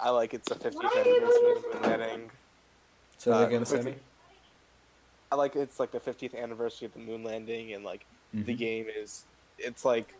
I 0.00 0.10
like 0.10 0.34
it's 0.34 0.50
a 0.50 0.54
50th 0.54 0.96
anniversary 0.96 1.52
of 1.56 1.64
the 1.72 1.88
landing. 1.88 2.30
Say 3.18 3.30
that 3.30 3.42
Uh, 3.42 3.46
again, 3.46 3.60
the 3.60 3.66
Sammy. 3.66 3.92
50 3.92 4.00
I 5.30 5.34
like 5.36 5.56
it's 5.56 5.80
like 5.80 5.92
the 5.92 6.00
50th 6.00 6.34
anniversary 6.34 6.86
of 6.86 6.92
the 6.92 6.98
moon 6.98 7.24
landing, 7.24 7.72
and 7.72 7.84
like 7.84 8.06
the 8.34 8.52
Mhm. 8.54 8.58
game 8.58 8.86
is, 8.94 9.24
it's 9.56 9.84
like 9.84 10.14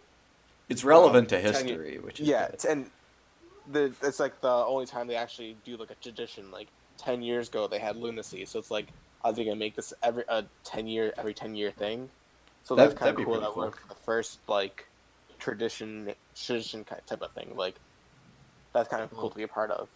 It's 0.70 0.84
relevant 0.84 1.28
to 1.30 1.36
um, 1.36 1.42
ten 1.42 1.66
history, 1.66 1.98
which 1.98 2.20
is 2.20 2.28
yeah, 2.28 2.48
good. 2.50 2.64
and 2.70 2.90
the 3.70 3.94
it's 4.02 4.18
like 4.18 4.40
the 4.40 4.48
only 4.48 4.86
time 4.86 5.06
they 5.06 5.16
actually 5.16 5.54
do 5.64 5.76
like 5.76 5.90
a 5.90 5.94
tradition. 5.96 6.50
Like 6.50 6.68
ten 6.96 7.20
years 7.22 7.48
ago, 7.48 7.68
they 7.68 7.78
had 7.78 7.96
lunacy, 7.96 8.46
so 8.46 8.58
it's 8.58 8.70
like 8.70 8.88
are 9.22 9.32
they 9.32 9.44
gonna 9.44 9.56
make 9.56 9.76
this 9.76 9.92
every 10.02 10.24
a 10.28 10.44
ten 10.64 10.86
year 10.86 11.12
every 11.18 11.34
ten 11.34 11.54
year 11.54 11.70
thing? 11.70 12.08
So 12.64 12.75
That- 12.75 12.88
that's 12.90 12.98
kind 12.98 13.18
of 13.18 13.25
cool. 13.25 13.40
That 13.40 13.51
cool. 13.51 13.62
went 13.64 13.77
for 13.77 13.88
the 13.88 13.94
first 13.94 14.38
like 14.48 14.87
tradition 15.38 16.14
tradition 16.35 16.85
ki- 16.85 16.96
type 17.07 17.22
of 17.22 17.33
thing. 17.33 17.53
Like 17.57 17.75
that's 18.72 18.88
kind 18.88 19.03
of 19.03 19.11
cool 19.11 19.31
to 19.31 19.37
be 19.37 19.42
a 19.42 19.48
part 19.48 19.70
of. 19.70 19.88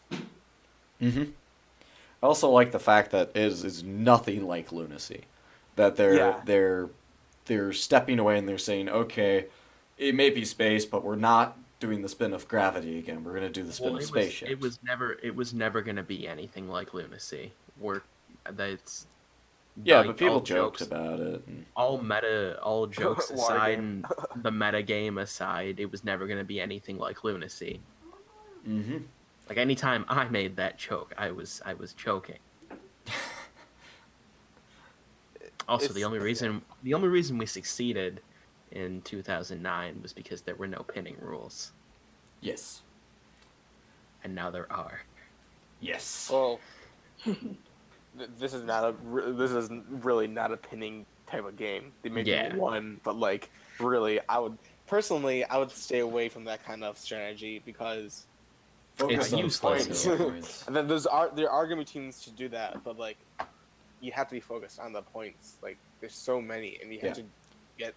Mm-hmm. 1.01 1.25
I 2.23 2.27
also 2.27 2.51
like 2.51 2.73
the 2.73 2.79
fact 2.79 3.11
that 3.13 3.31
it 3.35 3.37
is, 3.43 3.65
is 3.65 3.83
nothing 3.83 4.47
like 4.47 4.73
lunacy. 4.73 5.25
That 5.77 5.97
they're 5.97 6.15
Yeah. 6.15 6.41
they're 6.45 6.89
they're 7.45 7.73
stepping 7.73 8.19
away 8.19 8.39
and 8.39 8.49
they're 8.49 8.59
saying, 8.59 8.89
okay, 8.89 9.47
it 9.99 10.15
may 10.15 10.31
be 10.31 10.45
space, 10.45 10.85
but 10.85 11.05
we're 11.05 11.15
not 11.17 11.57
doing 11.79 12.03
the 12.03 12.09
spin 12.09 12.33
of 12.33 12.49
gravity 12.49 12.99
again. 12.99 13.23
We're 13.23 13.35
gonna 13.35 13.51
do 13.51 13.63
the 13.63 13.73
spin 13.73 13.89
Well, 13.93 13.97
of 13.97 14.01
it 14.01 14.03
was, 14.03 14.09
spaceships. 14.09 14.51
it 14.51 14.61
was 14.61 14.79
never 14.83 15.13
it 15.23 15.37
was 15.37 15.55
never 15.55 15.83
going 15.83 15.97
to 15.97 16.03
be 16.03 16.27
anything 16.27 16.69
like 16.69 16.95
lunacy. 16.95 17.53
We're 17.79 18.01
that's 18.51 19.07
yeah, 19.85 19.99
like, 19.99 20.07
but 20.09 20.17
people 20.17 20.41
joked 20.41 20.79
jokes, 20.79 20.83
about 20.83 21.21
it. 21.21 21.43
All 21.77 21.99
meta 21.99 22.59
all 22.63 22.87
jokes 22.87 23.31
aside 23.37 23.79
and 23.79 24.05
the 24.43 24.51
meta 24.51 24.83
game 24.83 25.19
aside, 25.19 25.81
it 25.81 25.91
was 25.91 26.05
never 26.05 26.27
going 26.27 26.39
to 26.39 26.45
be 26.45 26.61
anything 26.61 26.99
like 26.99 27.25
lunacy. 27.25 27.81
Mm-hmm. 28.67 28.99
Like 29.49 29.59
anytime 29.59 30.05
I 30.09 30.29
made 30.29 30.57
that 30.57 30.79
joke, 30.79 31.15
I 31.17 31.31
was 31.31 31.61
I 31.65 31.75
was 31.75 31.93
choking. 31.93 32.39
Also, 35.69 35.93
the 35.93 36.05
only 36.05 36.21
reason 36.21 36.63
the 36.85 36.95
only 36.95 37.09
reason 37.09 37.39
we 37.39 37.47
succeeded 37.47 38.21
in 38.71 39.03
2009 39.03 40.01
was 40.01 40.13
because 40.13 40.43
there 40.43 40.55
were 40.55 40.69
no 40.69 40.85
pinning 40.85 41.17
rules, 41.21 41.73
Yes. 42.41 42.83
and 44.23 44.33
now 44.33 44.49
there 44.51 44.71
are. 44.71 45.01
Yes. 45.81 46.29
Well, 46.33 46.61
th- 47.25 47.37
this 48.39 48.55
is 48.55 48.65
not 48.65 48.85
a 48.85 49.33
this 49.33 49.51
is 49.51 49.71
really 49.89 50.27
not 50.27 50.53
a 50.53 50.57
pinning 50.57 51.07
type 51.27 51.45
of 51.45 51.57
game. 51.57 51.93
They 52.03 52.09
may 52.09 52.23
Yeah. 52.23 52.53
be 52.53 52.59
one, 52.59 53.01
but 53.05 53.17
like 53.17 53.51
really, 53.81 54.21
I 54.29 54.39
would 54.39 54.57
personally 54.87 55.45
I 55.45 55.59
would 55.59 55.71
stay 55.71 56.01
away 56.01 56.29
from 56.29 56.45
that 56.45 56.65
kind 56.65 56.85
of 56.85 56.99
strategy 56.99 57.63
because 57.65 58.27
Focus 58.97 59.27
It's 59.27 59.35
on 59.35 59.39
useless. 59.41 60.07
points. 60.17 60.65
and 60.67 60.75
then 60.75 60.89
there's 60.89 61.05
are 61.07 61.31
there 61.35 61.51
are 61.51 61.67
gonna 61.67 61.83
be 61.83 61.85
teams 61.85 62.23
to 62.23 62.31
do 62.31 62.49
that, 62.49 62.83
but 62.83 62.99
like 62.99 63.19
you 64.01 64.11
have 64.13 64.27
to 64.29 64.35
be 64.35 64.41
focused 64.41 64.79
on 64.81 64.93
the 64.95 65.03
points. 65.03 65.57
Like 65.63 65.77
there's 66.01 66.15
so 66.15 66.41
many, 66.41 66.79
and 66.83 66.91
you 66.93 67.01
have 67.01 67.09
Yeah. 67.19 67.25
to 67.25 67.29
get 67.79 67.95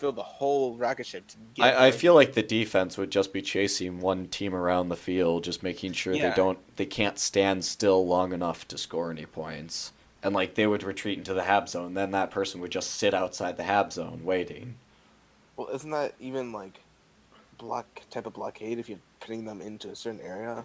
fill 0.00 0.12
the 0.12 0.22
whole 0.22 0.74
rocket 0.76 1.06
ship 1.06 1.26
to 1.28 1.36
get. 1.54 1.78
I, 1.78 1.88
I 1.88 1.90
feel 1.90 2.14
like 2.14 2.32
the 2.32 2.42
defense 2.42 2.96
would 2.96 3.10
just 3.10 3.32
be 3.32 3.42
chasing 3.42 4.00
one 4.00 4.26
team 4.28 4.54
around 4.54 4.88
the 4.88 4.96
field, 4.96 5.44
just 5.44 5.62
making 5.62 5.92
sure 5.92 6.14
Yeah. 6.14 6.30
they 6.30 6.36
don't 6.36 6.58
they 6.76 6.86
can't 6.86 7.18
stand 7.18 7.64
still 7.64 8.06
long 8.06 8.32
enough 8.32 8.66
to 8.68 8.78
score 8.78 9.10
any 9.10 9.26
points. 9.26 9.92
And 10.22 10.34
like 10.34 10.54
they 10.54 10.66
would 10.66 10.82
retreat 10.82 11.18
into 11.18 11.34
the 11.34 11.44
hab 11.44 11.68
zone, 11.68 11.94
then 11.94 12.10
that 12.12 12.30
person 12.30 12.60
would 12.60 12.70
just 12.70 12.90
sit 12.92 13.14
outside 13.14 13.56
the 13.56 13.62
hab 13.64 13.92
zone 13.92 14.22
waiting. 14.24 14.76
Well, 15.56 15.68
isn't 15.68 15.90
that 15.90 16.14
even 16.18 16.52
like 16.52 16.80
block 17.58 18.02
type 18.10 18.26
of 18.26 18.32
blockade 18.32 18.78
if 18.78 18.88
you're 18.88 18.98
putting 19.20 19.44
them 19.44 19.60
into 19.60 19.90
a 19.90 19.96
certain 19.96 20.20
area? 20.20 20.64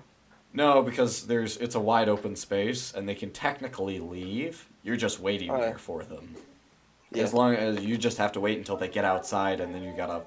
No, 0.53 0.81
because 0.81 1.27
there's 1.27 1.57
it's 1.57 1.75
a 1.75 1.79
wide 1.81 2.07
open 2.07 2.37
space 2.37 2.93
and 2.93 3.07
they 3.07 3.15
can 3.15 3.31
technically 3.31 3.99
leave. 3.99 4.69
You're 4.83 4.95
just 4.95 5.19
waiting 5.19 5.49
yeah. 5.49 5.59
there 5.59 5.77
for 5.77 6.03
them. 6.05 6.35
Yeah. 7.15 7.23
As 7.23 7.33
long 7.33 7.55
as 7.55 7.83
you 7.85 7.97
just 7.97 8.17
have 8.17 8.31
to 8.33 8.39
wait 8.39 8.57
until 8.57 8.77
they 8.77 8.87
get 8.87 9.05
outside 9.05 9.59
and 9.59 9.73
then 9.73 9.83
you 9.83 9.93
gotta 9.95 10.23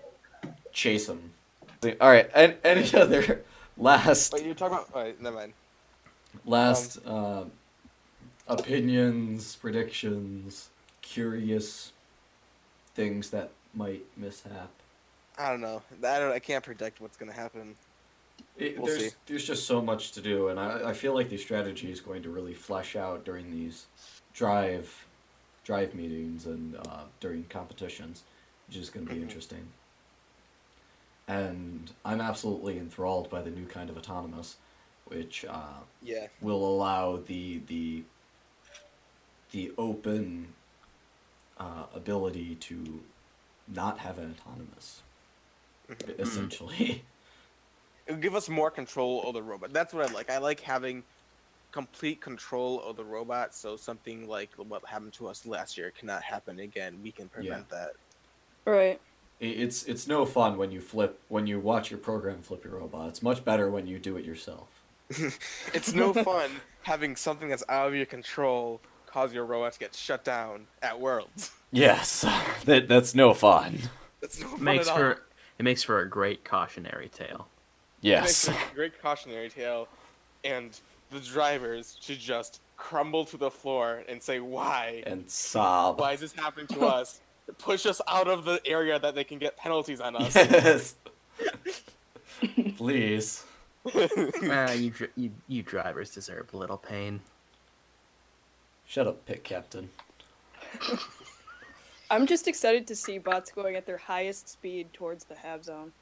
chase 0.72 1.07
them. 1.07 1.33
All 2.01 2.11
right, 2.11 2.29
and 2.35 2.57
any 2.64 2.92
other 2.94 3.44
last 3.77 4.33
Wait, 4.33 4.44
you're 4.44 4.55
talking 4.55 4.79
about? 4.79 4.88
Oh, 4.94 5.12
never 5.20 5.37
mind. 5.37 5.53
last 6.44 6.98
uh, 7.07 7.44
opinions, 8.46 9.57
predictions, 9.57 10.70
curious 11.03 11.92
things 12.94 13.31
that 13.31 13.51
might 13.74 14.05
mishap. 14.16 14.70
I 15.38 15.51
don't 15.51 15.61
know. 15.61 15.83
I 16.05 16.18
don't. 16.18 16.33
I 16.33 16.38
can't 16.40 16.64
predict 16.64 17.01
what's 17.01 17.16
gonna 17.16 17.33
happen. 17.33 17.77
It, 18.57 18.77
We'll 18.77 18.87
there's 18.87 19.01
see. 19.01 19.11
there's 19.27 19.44
just 19.46 19.66
so 19.66 19.81
much 19.81 20.12
to 20.12 20.20
do, 20.20 20.48
and 20.48 20.59
I, 20.59 20.90
I 20.90 20.92
feel 20.92 21.14
like 21.14 21.29
the 21.29 21.37
strategy 21.37 21.92
is 21.92 22.01
going 22.01 22.22
to 22.24 22.31
really 22.31 22.55
flesh 22.55 22.96
out 22.96 23.24
during 23.24 23.51
these 23.51 23.87
drive 24.35 25.07
drive 25.69 25.95
meetings 25.95 26.47
and 26.47 26.75
uh, 26.79 27.03
during 27.21 27.45
competitions, 27.45 28.23
which 28.67 28.79
is 28.79 28.89
going 28.89 29.07
to 29.07 29.15
be 29.15 29.21
Mhm. 29.21 29.25
interesting. 29.25 29.69
And 31.29 31.93
I'm 32.07 32.23
absolutely 32.23 32.79
enthralled 32.79 33.29
by 33.29 33.43
the 33.43 33.51
new 33.51 33.67
kind 33.67 33.91
of 33.91 33.99
autonomous, 33.99 34.57
which 35.09 35.45
uh, 35.45 35.81
Yeah. 36.01 36.29
will 36.41 36.65
allow 36.65 37.19
the 37.19 37.59
the 37.67 38.03
the 39.51 39.71
open 39.77 40.55
uh, 41.59 41.85
ability 41.95 42.55
to 42.55 43.03
not 43.67 43.99
have 43.99 44.17
an 44.17 44.35
autonomous, 44.41 45.03
Mhm. 45.91 46.19
essentially. 46.19 47.03
It'll 48.07 48.21
give 48.21 48.35
us 48.35 48.49
more 48.49 48.71
control 48.71 49.21
over 49.25 49.33
the 49.39 49.43
robot. 49.43 49.73
That's 49.73 49.93
what 49.93 50.03
I 50.09 50.15
like. 50.15 50.31
I 50.31 50.39
like 50.39 50.61
having 50.61 51.05
complete 51.73 52.21
control 52.21 52.83
of 52.83 52.97
the 52.97 53.05
robot. 53.05 53.55
So 53.55 53.77
something 53.77 54.27
like 54.29 54.53
what 54.57 54.83
happened 54.89 55.15
to 55.15 55.29
us 55.29 55.47
last 55.47 55.77
year 55.79 55.91
cannot 55.93 56.23
happen 56.23 56.61
again. 56.61 57.01
We 57.03 57.13
can 57.13 57.29
prevent 57.29 57.69
that. 57.71 57.93
Right. 58.65 59.01
It's 59.41 59.85
it's 59.85 60.07
no 60.09 60.25
fun 60.27 60.57
when 60.57 60.71
you 60.73 60.81
flip 60.81 61.23
when 61.29 61.47
you 61.47 61.61
watch 61.61 61.91
your 61.91 61.99
program 61.99 62.43
flip 62.43 62.65
your 62.65 62.75
robot. 62.79 63.09
It's 63.11 63.23
much 63.23 63.45
better 63.45 63.71
when 63.71 63.87
you 63.87 63.99
do 63.99 64.17
it 64.17 64.25
yourself. 64.25 64.85
it's 65.73 65.93
no 65.95 66.13
fun 66.13 66.63
having 66.83 67.17
something 67.17 67.49
that's 67.49 67.65
out 67.69 67.89
of 67.89 67.95
your 67.95 68.07
control 68.07 68.83
cause 69.07 69.33
your 69.33 69.47
robot 69.47 69.73
to 69.73 69.79
get 69.79 69.95
shut 69.95 70.25
down 70.25 70.69
at 70.83 71.01
Worlds. 71.01 71.53
Yes, 71.71 72.23
that 72.65 72.89
that's 72.89 73.15
no 73.15 73.35
fun. 73.35 73.91
That's 74.21 74.39
no 74.39 74.57
It 74.57 74.59
fun 74.59 74.61
makes 74.61 74.89
at 74.89 74.89
all. 74.89 75.15
for 75.15 75.27
it 75.59 75.63
makes 75.65 75.83
for 75.83 76.01
a 76.01 76.09
great 76.11 76.45
cautionary 76.45 77.09
tale. 77.09 77.51
It 78.11 78.21
Yes, 78.21 78.49
makes 78.49 78.49
a 78.49 78.57
great 78.75 79.01
cautionary 79.01 79.51
tale, 79.51 79.89
and 80.45 80.81
the 81.11 81.21
drivers 81.21 81.97
should 82.01 82.18
just 82.18 82.61
crumble 82.77 83.25
to 83.27 83.37
the 83.37 83.51
floor 83.51 84.03
and 84.09 84.23
say, 84.23 84.40
"Why? 84.40 85.03
and 85.07 85.29
sob. 85.31 86.01
Why 86.01 86.12
is 86.12 86.21
this 86.21 86.33
happening 86.33 86.66
to 86.68 86.87
us? 86.87 87.21
Push 87.59 87.87
us 87.87 88.01
out 88.07 88.29
of 88.29 88.44
the 88.44 88.61
area 88.66 88.99
that 88.99 89.14
they 89.14 89.25
can 89.25 89.38
get 89.38 89.57
penalties 89.57 90.01
on 90.01 90.16
us." 90.16 90.35
Yes. 90.35 90.94
Please. 92.77 93.44
Ah, 93.94 94.73
you, 94.73 94.92
you 95.16 95.31
you 95.47 95.62
drivers 95.62 96.11
deserve 96.11 96.53
a 96.53 96.57
little 96.57 96.77
pain. 96.77 97.21
Shut 98.87 99.07
up, 99.07 99.25
pit 99.27 99.44
captain. 99.44 99.90
I'm 102.11 102.27
just 102.27 102.49
excited 102.49 102.87
to 102.87 102.97
see 102.97 103.18
bots 103.18 103.51
going 103.51 103.77
at 103.77 103.85
their 103.87 103.99
highest 103.99 104.49
speed 104.49 104.92
towards 104.92 105.25
the 105.25 105.35
hab 105.35 105.64
zone. 105.64 105.92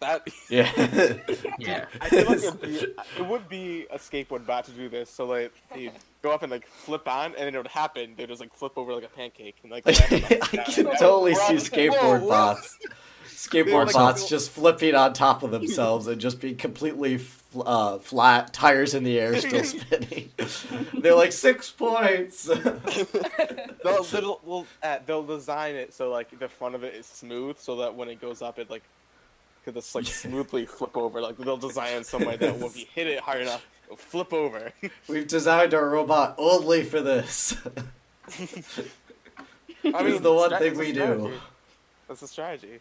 That 0.00 0.26
Yeah. 0.48 0.70
Yeah. 1.58 1.84
I 2.00 2.08
feel 2.08 2.24
like 2.26 2.38
it'd 2.38 2.60
be, 2.60 2.68
it 3.18 3.26
would 3.26 3.48
be 3.48 3.86
a 3.90 3.98
skateboard 3.98 4.46
bot 4.46 4.64
to 4.66 4.70
do 4.72 4.88
this. 4.88 5.10
So 5.10 5.26
like 5.26 5.52
you 5.76 5.90
go 6.22 6.30
up 6.32 6.42
and 6.42 6.50
like 6.50 6.66
flip 6.66 7.06
on, 7.06 7.26
and 7.26 7.46
then 7.46 7.54
it 7.54 7.58
would 7.58 7.66
happen. 7.68 8.14
They 8.16 8.22
would 8.24 8.30
just 8.30 8.40
like 8.40 8.54
flip 8.54 8.72
over 8.76 8.94
like 8.94 9.04
a 9.04 9.08
pancake 9.08 9.56
and 9.62 9.70
like. 9.70 9.84
I 9.86 9.90
land 10.10 10.24
on 10.24 10.30
the 10.30 10.62
can 10.72 10.84
ground. 10.84 10.98
totally 10.98 11.34
see 11.34 11.54
skateboard 11.54 12.26
bots 12.28 12.78
skateboard 13.26 13.86
like- 13.86 13.94
bots 13.94 14.28
just 14.28 14.50
flipping 14.50 14.94
on 14.94 15.12
top 15.14 15.42
of 15.42 15.50
themselves 15.50 16.06
and 16.06 16.20
just 16.20 16.40
being 16.40 16.56
completely 16.56 17.16
fl- 17.16 17.62
uh, 17.66 17.98
flat, 17.98 18.52
tires 18.52 18.94
in 18.94 19.02
the 19.02 19.18
air, 19.18 19.34
still 19.40 19.64
spinning. 19.64 20.30
They're 20.98 21.14
like 21.14 21.32
six 21.32 21.70
points. 21.70 22.44
they'll, 22.44 22.62
they'll, 23.82 24.02
they'll, 24.44 24.66
uh, 24.82 24.98
they'll 25.06 25.22
design 25.24 25.74
it 25.74 25.94
so 25.94 26.10
like 26.10 26.38
the 26.38 26.48
front 26.48 26.74
of 26.74 26.84
it 26.84 26.94
is 26.94 27.06
smooth, 27.06 27.58
so 27.58 27.76
that 27.76 27.94
when 27.94 28.08
it 28.08 28.20
goes 28.20 28.42
up, 28.42 28.58
it 28.58 28.68
like 28.68 28.82
could 29.64 29.74
just 29.74 29.94
like 29.94 30.06
smoothly 30.06 30.66
flip 30.66 30.96
over. 30.96 31.20
Like 31.20 31.36
they'll 31.38 31.56
design 31.56 31.94
it 31.94 32.06
some 32.06 32.24
way 32.24 32.36
that 32.36 32.56
when 32.58 32.70
you 32.74 32.86
hit 32.94 33.06
it 33.06 33.20
hard 33.20 33.42
enough, 33.42 33.66
it'll 33.86 33.96
flip 33.96 34.32
over. 34.32 34.72
We've 35.08 35.26
designed 35.28 35.74
our 35.74 35.88
robot 35.88 36.34
only 36.38 36.82
for 36.84 37.00
this. 37.00 37.56
I 38.28 40.02
It's 40.04 40.20
the 40.20 40.32
one 40.32 40.50
stra- 40.50 40.58
thing 40.58 40.76
we 40.76 40.92
do. 40.92 41.00
strategy. 41.00 41.40
That's 42.08 42.22
a 42.22 42.28
strategy. 42.28 42.80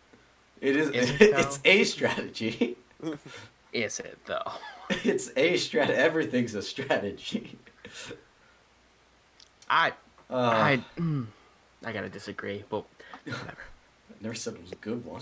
It 0.62 0.76
is. 0.76 0.90
Is 0.90 1.10
it, 1.12 1.22
it's 1.22 1.60
a 1.64 1.84
strategy. 1.86 2.78
Is 3.72 4.00
it 4.00 4.18
though? 4.26 4.52
It's 4.90 5.30
a 5.38 5.54
strat. 5.54 5.90
Everything's 5.90 6.56
a 6.56 6.62
strategy. 6.62 7.56
I 9.70 9.92
Uh, 10.30 10.34
I 10.34 10.84
mm, 10.98 11.28
I 11.86 11.92
gotta 11.94 12.10
disagree, 12.10 12.64
but 12.70 12.84
whatever. 13.26 13.58
Never 14.22 14.34
said 14.36 14.56
it 14.56 14.62
was 14.64 14.72
a 14.72 14.76
good 14.78 15.06
one. 15.06 15.22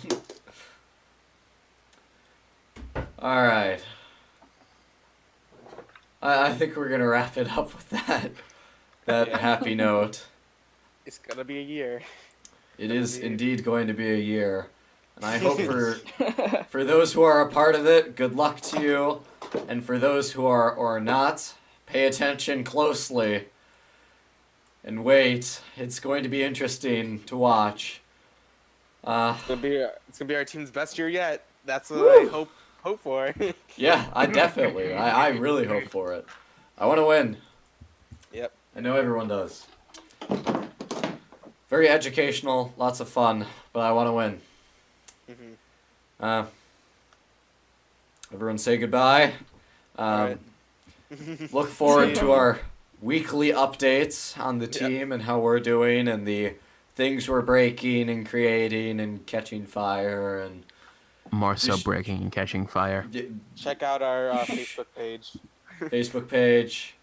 All 3.20 3.42
right. 3.44 3.80
I, 6.22 6.48
I 6.50 6.54
think 6.54 6.76
we're 6.76 6.90
gonna 6.90 7.08
wrap 7.08 7.38
it 7.38 7.52
up 7.58 7.74
with 7.76 7.90
that. 7.90 8.32
That 9.06 9.28
Yeah. 9.30 9.38
happy 9.38 9.76
note. 9.88 10.26
It's 11.06 11.18
gonna 11.18 11.44
be 11.44 11.58
a 11.60 11.64
year. 11.64 12.02
It 12.78 12.92
is 12.92 13.18
Indeed. 13.18 13.64
going 13.64 13.88
to 13.88 13.94
be 13.94 14.08
a 14.12 14.18
year, 14.18 14.68
and 15.16 15.26
I 15.26 15.40
hope 15.40 15.60
for 15.60 15.94
for 16.70 16.84
those 16.84 17.14
who 17.14 17.24
are 17.24 17.42
a 17.42 17.50
part 17.52 17.74
of 17.74 17.88
it, 17.88 18.16
good 18.16 18.36
luck 18.36 18.62
to 18.62 18.82
you, 18.82 19.22
and 19.68 19.84
for 19.84 19.98
those 19.98 20.34
who 20.34 20.46
are 20.46 20.72
or 20.72 21.00
not, 21.00 21.56
pay 21.88 22.06
attention 22.06 22.64
closely. 22.64 23.46
And 24.84 25.04
wait, 25.04 25.60
it's 25.76 26.00
going 26.00 26.22
to 26.24 26.30
be 26.30 26.44
interesting 26.44 27.24
to 27.24 27.36
watch. 27.36 28.00
Uh, 29.04 29.34
It's 29.40 29.48
gonna 29.48 29.62
be 29.62 29.76
it's 30.08 30.20
gonna 30.20 30.30
be 30.30 30.36
our 30.36 30.46
team's 30.46 30.70
best 30.70 31.00
year 31.00 31.10
yet. 31.10 31.46
That's 31.66 31.90
what 31.90 32.00
Woo! 32.02 32.28
I 32.28 32.30
hope 32.30 32.50
hope 32.88 33.00
for. 33.02 33.34
Yeah, 33.80 34.08
I 34.12 34.26
definitely. 34.26 34.96
I, 34.96 35.28
I 35.28 35.30
really 35.30 35.68
hope 35.68 35.90
for 35.90 36.14
it. 36.14 36.26
I 36.80 36.88
want 36.88 36.98
to 36.98 37.06
win. 37.06 37.38
Yep. 38.34 38.52
I 38.76 38.80
know 38.80 38.96
everyone 38.96 39.28
does. 39.28 39.68
Very 41.70 41.88
educational, 41.88 42.74
lots 42.76 43.00
of 43.00 43.08
fun, 43.08 43.46
but 43.74 43.82
I 43.82 43.92
want 43.92 44.08
to 44.08 44.14
win. 44.14 44.42
Mm-hmm. 45.30 45.54
Uh, 46.20 46.46
everyone 48.34 48.58
say 48.58 48.78
goodbye. 48.78 49.34
Um, 49.96 50.08
Alright. 50.10 50.40
Look 51.54 51.70
forward 51.70 52.16
to 52.16 52.32
our 52.40 52.60
weekly 53.00 53.52
updates 53.52 54.40
on 54.40 54.58
the 54.58 54.66
Yep. 54.66 54.72
team 54.74 55.12
and 55.12 55.22
how 55.22 55.38
we're 55.38 55.60
doing 55.60 56.08
and 56.08 56.26
the 56.28 56.54
things 56.96 57.30
we're 57.30 57.44
breaking 57.44 58.10
and 58.10 58.28
creating 58.28 59.00
and 59.00 59.24
catching 59.28 59.68
fire 59.68 60.40
and 60.40 60.64
More 61.32 61.56
so 61.56 61.78
breaking 61.78 62.22
and 62.22 62.32
catching 62.32 62.68
fire. 62.68 63.06
Check 63.56 63.84
out 63.84 64.02
our 64.02 64.32
uh, 64.32 64.46
Facebook 64.46 64.86
page, 64.96 65.32
Facebook 65.80 66.28
page. 66.30 66.96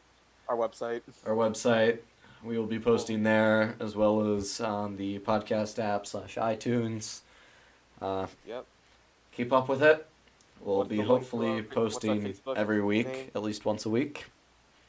our 0.48 0.56
website. 0.56 1.02
our 1.26 1.34
website. 1.34 1.98
We 2.42 2.58
will 2.58 2.66
be 2.66 2.78
posting 2.78 3.22
there 3.22 3.74
as 3.80 3.96
well 3.96 4.34
as 4.37 4.60
on 4.60 4.96
the 4.96 5.18
podcast 5.20 5.78
app 5.82 6.06
slash 6.06 6.34
iTunes. 6.37 7.20
Uh, 8.02 8.26
Yep. 8.46 8.66
keep 9.32 9.52
up 9.52 9.68
with 9.68 9.82
it. 9.82 10.06
We'll 10.60 10.78
What's 10.78 10.90
be 10.90 10.96
the 10.96 11.02
link 11.02 11.08
hopefully 11.08 11.48
our- 11.48 11.56
what's 11.62 11.74
posting 11.74 12.34
every 12.56 12.82
week, 12.82 13.06
name? 13.06 13.30
at 13.34 13.42
least 13.42 13.64
once 13.64 13.87
a 13.87 13.90
week. 13.90 14.26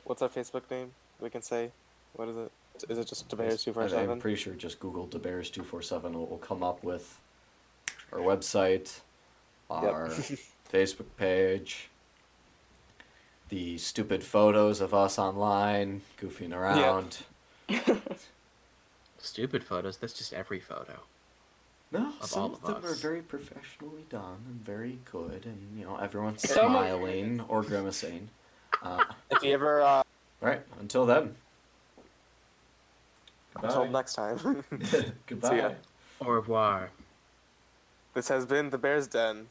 What's 0.04 0.22
our 0.22 0.30
Facebook 0.30 0.70
name? 0.70 0.92
We 1.20 1.30
can 1.30 1.42
say. 1.42 1.72
What 2.14 2.28
is 2.30 2.38
it? 2.38 2.52
Is 2.90 2.98
it 2.98 3.08
just 3.08 3.28
Da 3.30 3.38
Bears 3.38 3.64
two 3.64 3.72
four 3.74 3.84
I- 3.84 3.88
I'm 4.04 4.20
pretty 4.20 4.36
sure 4.36 4.54
just 4.54 4.80
Google 4.82 5.06
Da 5.08 5.18
Bears 5.18 5.50
two 5.50 5.64
four 5.64 5.82
seven 5.82 6.14
will 6.14 6.38
come 6.42 6.62
up 6.64 6.84
with 6.84 7.20
our 8.12 8.20
website, 8.20 9.00
our 9.70 10.08
Facebook 10.72 11.08
page, 11.18 11.90
the 13.50 13.78
stupid 13.78 14.24
photos 14.24 14.82
of 14.82 14.94
us 14.94 15.18
online 15.20 16.02
goofing 16.20 16.54
around. 16.54 17.20
Stupid 19.18 19.64
photos. 19.64 19.98
That's 19.98 20.14
just 20.14 20.34
every 20.34 20.60
photo. 20.60 21.00
No, 21.92 22.14
of 22.22 22.30
some 22.30 22.42
all 22.42 22.54
of, 22.54 22.64
of 22.64 22.84
them 22.84 22.92
are 22.92 22.96
very 22.96 23.22
professionally 23.22 24.06
done 24.10 24.38
and 24.48 24.64
very 24.64 25.00
good, 25.12 25.46
and 25.46 25.78
you 25.78 25.86
know 25.86 25.96
everyone's 25.98 26.48
smiling 26.48 27.42
or 27.48 27.64
grimacing. 27.64 28.30
Uh, 28.84 29.04
If 29.32 29.44
you 29.44 29.54
ever 29.54 29.82
uh, 29.82 29.88
all 29.88 30.04
right, 30.42 30.62
until 30.80 31.06
then. 31.06 31.36
until 33.56 33.88
next 33.88 34.14
time. 34.14 34.64
Goodbye. 35.28 35.58
ya. 35.58 35.72
Au 36.22 36.30
revoir. 36.30 36.90
This 38.16 38.30
has 38.30 38.46
been 38.46 38.70
the 38.72 38.78
Bears 38.78 39.08
Den. 39.08 39.48